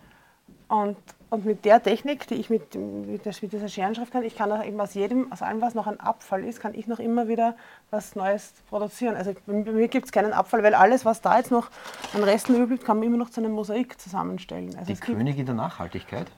Und, 0.69 0.97
und 1.29 1.45
mit 1.45 1.65
der 1.65 1.83
Technik, 1.83 2.27
die 2.29 2.35
ich 2.35 2.51
mit, 2.51 2.75
mit, 2.75 3.25
der, 3.25 3.35
mit 3.41 3.53
dieser 3.53 3.69
Scherenschrift 3.69 4.12
kann, 4.12 4.23
ich 4.23 4.37
kann 4.37 4.51
auch 4.53 4.65
eben 4.65 4.81
aus 4.81 4.95
jedem, 4.95 5.33
aus 5.33 5.43
allem, 5.43 5.61
was 5.61 5.75
noch 5.75 5.87
ein 5.89 5.99
Abfall 5.99 6.45
ist, 6.45 6.61
kann 6.61 6.75
ich 6.75 6.87
noch 6.87 7.01
immer 7.01 7.27
wieder 7.27 7.57
was 7.91 8.15
Neues 8.15 8.53
produzieren. 8.69 9.17
Also 9.17 9.35
bei 9.47 9.53
mir 9.53 9.89
gibt 9.89 10.07
es 10.07 10.12
keinen 10.12 10.33
Abfall, 10.33 10.62
weil 10.62 10.75
alles, 10.75 11.05
was 11.05 11.21
da 11.21 11.37
jetzt 11.37 11.51
noch 11.51 11.69
an 12.15 12.23
Resten 12.23 12.55
übrig, 12.55 12.85
kann 12.85 12.99
man 12.99 13.07
immer 13.09 13.17
noch 13.17 13.31
zu 13.31 13.41
einem 13.41 13.53
Mosaik 13.53 14.01
zusammenstellen. 14.01 14.77
Also 14.79 14.93
Die 14.93 15.01
Königin 15.01 15.47
der 15.47 15.57
Nachhaltigkeit. 15.57 16.29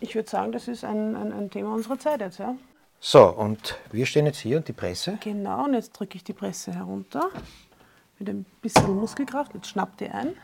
ich 0.00 0.14
würde 0.14 0.30
sagen, 0.30 0.52
das 0.52 0.66
ist 0.66 0.84
ein, 0.84 1.14
ein, 1.14 1.32
ein 1.32 1.50
Thema 1.50 1.74
unserer 1.74 1.98
Zeit 1.98 2.20
jetzt. 2.20 2.38
Ja. 2.38 2.54
So, 3.00 3.26
und 3.28 3.78
wir 3.92 4.06
stehen 4.06 4.24
jetzt 4.24 4.38
hier 4.38 4.56
und 4.56 4.66
die 4.66 4.72
Presse. 4.72 5.18
Genau, 5.20 5.64
und 5.64 5.74
jetzt 5.74 5.92
drücke 5.92 6.16
ich 6.16 6.24
die 6.24 6.32
Presse 6.32 6.72
herunter 6.72 7.28
mit 8.18 8.30
ein 8.30 8.46
bisschen 8.62 8.96
Muskelkraft. 8.96 9.52
Jetzt 9.52 9.68
schnappt 9.68 10.00
die 10.00 10.08
ein 10.08 10.34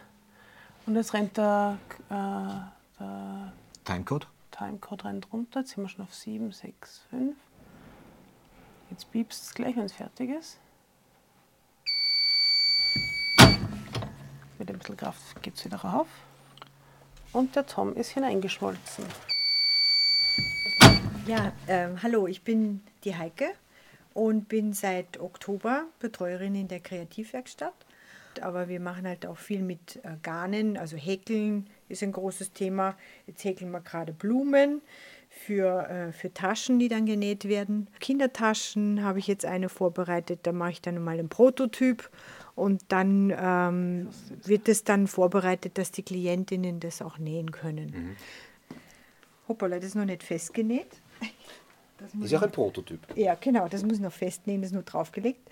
und 0.84 0.94
jetzt 0.94 1.14
rennt 1.14 1.38
der, 1.38 1.78
äh, 2.10 2.79
der 3.00 3.52
Timecode. 3.84 4.26
Timecode 4.50 5.04
rennt 5.04 5.32
runter. 5.32 5.60
Jetzt 5.60 5.70
sind 5.70 5.82
wir 5.84 5.88
schon 5.88 6.04
auf 6.04 6.14
7, 6.14 6.52
6, 6.52 7.02
5. 7.10 7.36
Jetzt 8.90 9.10
piepst 9.10 9.44
es 9.44 9.54
gleich, 9.54 9.76
wenn 9.76 9.84
es 9.84 9.92
fertig 9.92 10.30
ist. 10.30 10.58
Mit 14.58 14.70
ein 14.70 14.78
bisschen 14.78 14.96
Kraft 14.96 15.42
geht 15.42 15.54
es 15.54 15.64
wieder 15.64 15.78
rauf. 15.78 16.08
Und 17.32 17.54
der 17.56 17.66
Tom 17.66 17.94
ist 17.94 18.10
hineingeschmolzen. 18.10 19.04
Ja, 21.26 21.52
ähm, 21.68 22.02
hallo, 22.02 22.26
ich 22.26 22.42
bin 22.42 22.82
die 23.04 23.16
Heike 23.16 23.52
und 24.14 24.48
bin 24.48 24.72
seit 24.72 25.20
Oktober 25.20 25.84
Betreuerin 26.00 26.56
in 26.56 26.66
der 26.66 26.80
Kreativwerkstatt. 26.80 27.74
Aber 28.40 28.68
wir 28.68 28.80
machen 28.80 29.06
halt 29.06 29.26
auch 29.26 29.38
viel 29.38 29.62
mit 29.62 30.00
äh, 30.02 30.16
Garnen, 30.22 30.76
also 30.76 30.96
Häkeln 30.96 31.68
ist 31.88 32.02
ein 32.02 32.12
großes 32.12 32.52
Thema. 32.52 32.96
Jetzt 33.26 33.44
häkeln 33.44 33.70
wir 33.70 33.80
gerade 33.80 34.12
Blumen 34.12 34.80
für, 35.28 35.88
äh, 35.88 36.12
für 36.12 36.32
Taschen, 36.32 36.78
die 36.78 36.88
dann 36.88 37.06
genäht 37.06 37.48
werden. 37.48 37.88
Kindertaschen 38.00 39.02
habe 39.02 39.18
ich 39.18 39.26
jetzt 39.26 39.44
eine 39.44 39.68
vorbereitet, 39.68 40.40
da 40.42 40.52
mache 40.52 40.72
ich 40.72 40.82
dann 40.82 41.02
mal 41.02 41.18
einen 41.18 41.28
Prototyp 41.28 42.10
und 42.54 42.82
dann 42.88 43.32
ähm, 43.36 44.08
wird 44.44 44.68
es 44.68 44.84
dann 44.84 45.06
vorbereitet, 45.06 45.78
dass 45.78 45.92
die 45.92 46.02
Klientinnen 46.02 46.80
das 46.80 47.00
auch 47.00 47.18
nähen 47.18 47.52
können. 47.52 48.16
Hoppala, 49.48 49.76
das 49.76 49.86
ist 49.86 49.94
noch 49.94 50.04
nicht 50.04 50.22
festgenäht. 50.22 51.00
Das 51.98 52.14
muss 52.14 52.26
Ist 52.26 52.32
ja 52.32 52.38
auch 52.38 52.42
ein 52.44 52.52
Prototyp. 52.52 53.00
Ja, 53.14 53.34
genau, 53.34 53.68
das 53.68 53.82
muss 53.82 54.00
noch 54.00 54.12
festnähen, 54.12 54.62
das 54.62 54.70
ist 54.70 54.74
nur 54.74 54.84
draufgelegt. 54.84 55.50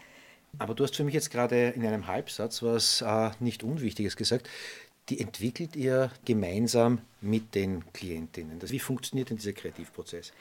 Aber 0.59 0.75
du 0.75 0.85
hast 0.85 0.97
für 0.97 1.05
mich 1.05 1.15
jetzt 1.15 1.31
gerade 1.31 1.69
in 1.71 1.85
einem 1.87 2.07
Halbsatz 2.07 2.63
was 2.63 3.03
äh, 3.03 3.31
nicht 3.41 3.63
Unwichtiges 3.63 4.17
gesagt. 4.17 4.49
Die 5.09 5.21
entwickelt 5.21 5.77
ihr 5.77 6.11
gemeinsam 6.25 7.01
mit 7.21 7.55
den 7.55 7.85
Klientinnen. 7.93 8.59
Wie 8.63 8.79
funktioniert 8.79 9.31
denn 9.31 9.39
dieser 9.39 9.53
Kreativprozess? 9.53 10.33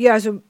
Ja, 0.00 0.12
also 0.12 0.40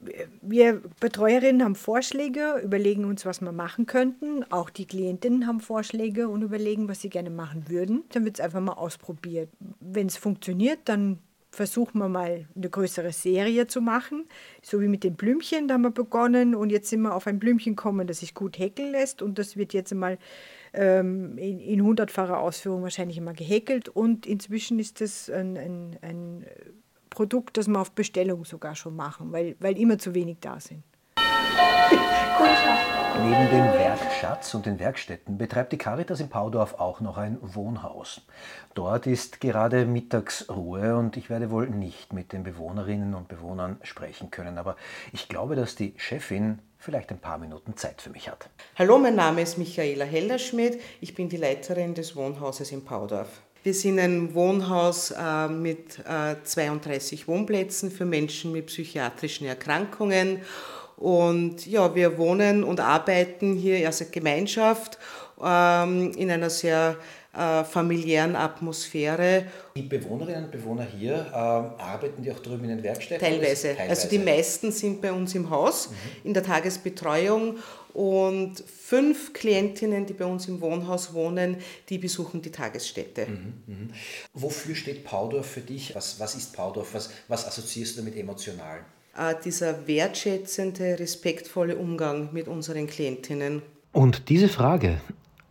wir 0.41 0.81
Betreuerinnen 0.99 1.63
haben 1.63 1.75
Vorschläge, 1.75 2.61
überlegen 2.63 3.03
uns, 3.05 3.25
was 3.25 3.41
wir 3.41 3.51
machen 3.51 3.87
könnten. 3.87 4.43
Auch 4.51 4.69
die 4.69 4.85
Klientinnen 4.85 5.47
haben 5.47 5.59
Vorschläge 5.59 6.29
und 6.29 6.43
überlegen, 6.43 6.87
was 6.87 7.01
sie 7.01 7.09
gerne 7.09 7.31
machen 7.31 7.67
würden. 7.67 8.03
Dann 8.09 8.25
wird 8.25 8.37
es 8.37 8.45
einfach 8.45 8.61
mal 8.61 8.73
ausprobiert. 8.73 9.49
Wenn 9.79 10.05
es 10.05 10.17
funktioniert, 10.17 10.81
dann 10.85 11.17
versuchen 11.51 11.99
wir 11.99 12.09
mal 12.09 12.47
eine 12.55 12.69
größere 12.69 13.11
Serie 13.11 13.67
zu 13.67 13.81
machen. 13.81 14.27
So 14.61 14.81
wie 14.81 14.87
mit 14.87 15.03
den 15.03 15.15
Blümchen, 15.15 15.67
da 15.67 15.75
haben 15.75 15.81
wir 15.81 15.91
begonnen 15.91 16.55
und 16.55 16.69
jetzt 16.69 16.89
sind 16.89 17.01
wir 17.01 17.15
auf 17.15 17.27
ein 17.27 17.39
Blümchen 17.39 17.75
gekommen, 17.75 18.07
das 18.07 18.19
sich 18.19 18.33
gut 18.33 18.59
häkeln 18.59 18.91
lässt 18.91 19.21
und 19.21 19.39
das 19.39 19.57
wird 19.57 19.73
jetzt 19.73 19.93
mal 19.93 20.17
ähm, 20.73 21.37
in, 21.37 21.59
in 21.59 21.83
hundertfacher 21.83 22.37
Ausführung 22.37 22.83
wahrscheinlich 22.83 23.17
immer 23.17 23.33
gehäkelt 23.33 23.89
und 23.89 24.25
inzwischen 24.25 24.79
ist 24.79 25.01
das 25.01 25.29
ein, 25.29 25.57
ein, 25.57 25.97
ein 26.01 26.45
Produkt, 27.09 27.57
das 27.57 27.67
wir 27.67 27.79
auf 27.79 27.91
Bestellung 27.91 28.45
sogar 28.45 28.75
schon 28.75 28.95
machen, 28.95 29.31
weil, 29.31 29.55
weil 29.59 29.77
immer 29.77 29.97
zu 29.97 30.13
wenig 30.13 30.37
da 30.41 30.59
sind. 30.59 30.83
Neben 33.21 33.49
dem 33.49 33.65
Werkschatz 33.73 34.53
und 34.53 34.65
den 34.65 34.79
Werkstätten 34.79 35.37
betreibt 35.37 35.73
die 35.73 35.77
Caritas 35.77 36.21
in 36.21 36.29
Paudorf 36.29 36.75
auch 36.75 37.01
noch 37.01 37.17
ein 37.17 37.37
Wohnhaus. 37.41 38.21
Dort 38.75 39.07
ist 39.07 39.41
gerade 39.41 39.85
Mittagsruhe 39.85 40.95
und 40.95 41.17
ich 41.17 41.29
werde 41.29 41.51
wohl 41.51 41.67
nicht 41.67 42.13
mit 42.13 42.31
den 42.31 42.43
Bewohnerinnen 42.43 43.13
und 43.15 43.27
Bewohnern 43.27 43.77
sprechen 43.83 44.31
können. 44.31 44.57
Aber 44.57 44.77
ich 45.11 45.27
glaube, 45.27 45.57
dass 45.57 45.75
die 45.75 45.93
Chefin 45.97 46.59
vielleicht 46.77 47.11
ein 47.11 47.19
paar 47.19 47.37
Minuten 47.37 47.75
Zeit 47.75 48.01
für 48.01 48.09
mich 48.09 48.29
hat. 48.29 48.49
Hallo, 48.77 48.97
mein 48.97 49.15
Name 49.15 49.41
ist 49.41 49.57
Michaela 49.57 50.05
Hellerschmidt. 50.05 50.79
Ich 51.01 51.13
bin 51.13 51.27
die 51.27 51.37
Leiterin 51.37 51.93
des 51.95 52.15
Wohnhauses 52.15 52.71
in 52.71 52.85
Paudorf. 52.85 53.41
Wir 53.61 53.73
sind 53.73 53.99
ein 53.99 54.33
Wohnhaus 54.33 55.11
äh, 55.11 55.49
mit 55.49 55.99
äh, 56.07 56.35
32 56.41 57.27
Wohnplätzen 57.27 57.91
für 57.91 58.05
Menschen 58.05 58.53
mit 58.53 58.67
psychiatrischen 58.67 59.45
Erkrankungen. 59.45 60.39
Und 60.99 61.65
ja, 61.65 61.95
wir 61.95 62.17
wohnen 62.17 62.65
und 62.65 62.81
arbeiten 62.81 63.55
hier 63.55 63.87
als 63.87 64.03
Gemeinschaft 64.11 64.97
ähm, 65.41 66.11
in 66.11 66.29
einer 66.29 66.49
sehr 66.49 66.97
äh, 67.33 67.63
familiären 67.63 68.35
Atmosphäre. 68.35 69.45
Die 69.77 69.83
Bewohnerinnen 69.83 70.43
und 70.45 70.51
Bewohner 70.51 70.83
hier 70.83 71.25
ähm, 71.27 71.79
arbeiten 71.79 72.21
die 72.21 72.29
auch 72.33 72.39
drüben 72.39 72.65
in 72.65 72.71
den 72.71 72.83
Werkstätten? 72.83 73.25
Teilweise. 73.25 73.69
Teilweise. 73.69 73.89
Also 73.89 74.09
die 74.09 74.19
meisten 74.19 74.73
sind 74.73 75.01
bei 75.01 75.13
uns 75.13 75.33
im 75.35 75.49
Haus, 75.49 75.89
mhm. 75.89 75.95
in 76.25 76.33
der 76.33 76.43
Tagesbetreuung 76.43 77.59
und 77.93 78.59
fünf 78.59 79.31
Klientinnen, 79.31 80.05
die 80.05 80.13
bei 80.13 80.25
uns 80.25 80.49
im 80.49 80.59
Wohnhaus 80.59 81.13
wohnen, 81.13 81.57
die 81.87 81.97
besuchen 81.97 82.41
die 82.41 82.51
Tagesstätte. 82.51 83.25
Mhm, 83.25 83.53
mh. 83.67 83.93
Wofür 84.33 84.75
steht 84.75 85.05
Paudorf 85.05 85.45
für 85.45 85.61
dich? 85.61 85.95
Was, 85.95 86.19
was 86.19 86.35
ist 86.35 86.53
Paudorf? 86.53 86.93
Was, 86.93 87.09
was 87.29 87.47
assoziierst 87.47 87.95
du 87.95 88.01
damit 88.01 88.17
emotional? 88.17 88.79
Äh, 89.19 89.35
dieser 89.43 89.85
wertschätzende, 89.85 90.97
respektvolle 90.97 91.75
Umgang 91.75 92.29
mit 92.31 92.47
unseren 92.47 92.87
Klientinnen. 92.87 93.61
Und 93.91 94.29
diese 94.29 94.47
Frage, 94.47 95.01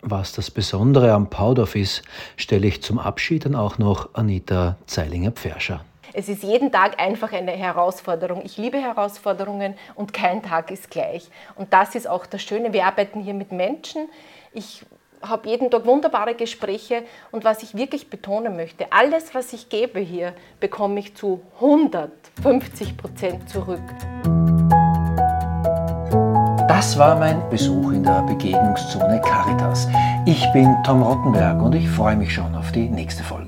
was 0.01 0.33
das 0.33 0.51
Besondere 0.51 1.13
am 1.13 1.29
Paudorf 1.29 1.75
ist, 1.75 2.03
stelle 2.37 2.67
ich 2.67 2.83
zum 2.83 2.99
Abschied 2.99 3.45
dann 3.45 3.55
auch 3.55 3.77
noch 3.77 4.15
Anita 4.15 4.79
Zeilinger-Pferscher. 4.87 5.85
Es 6.15 6.31
ist 6.31 6.43
jeden 6.43 6.73
Tag 6.73 6.99
einfach 6.99 7.33
eine 7.33 7.53
Herausforderung. 7.53 8.41
Ich 8.43 8.57
liebe 8.57 8.79
Herausforderungen 8.79 9.75
und 9.95 10.15
kein 10.15 10.43
Tag 10.43 10.71
ist 10.71 10.91
gleich. 10.91 11.29
Und 11.55 11.75
das 11.75 11.95
ist 11.95 12.09
auch 12.09 12.25
das 12.25 12.43
Schöne. 12.43 12.73
Wir 12.73 12.87
arbeiten 12.87 13.21
hier 13.21 13.35
mit 13.35 13.53
Menschen. 13.53 14.09
Ich 14.55 14.87
habe 15.23 15.49
jeden 15.49 15.71
Tag 15.71 15.87
wunderbare 15.87 16.35
Gespräche 16.35 17.05
und 17.31 17.45
was 17.45 17.63
ich 17.63 17.75
wirklich 17.75 18.11
betonen 18.11 18.57
möchte, 18.57 18.93
alles, 18.93 19.35
was 19.35 19.53
ich 19.53 19.69
gebe 19.69 20.01
hier, 20.01 20.35
bekomme 20.61 21.01
ich 21.01 21.15
zu 21.15 21.41
150 21.57 22.97
Prozent 22.97 23.49
zurück. 23.49 23.81
Das 26.69 26.97
war 26.99 27.17
mein 27.17 27.49
Besuch 27.51 27.91
in 27.93 28.03
der 28.03 28.23
Begegnungszone 28.23 29.21
Caritas. 29.23 29.89
Ich 30.27 30.47
bin 30.53 30.77
Tom 30.85 31.03
Rottenberg 31.03 31.61
und 31.63 31.75
ich 31.75 31.89
freue 31.89 32.15
mich 32.15 32.33
schon 32.33 32.55
auf 32.55 32.71
die 32.73 32.89
nächste 32.89 33.25
Folge. 33.25 33.48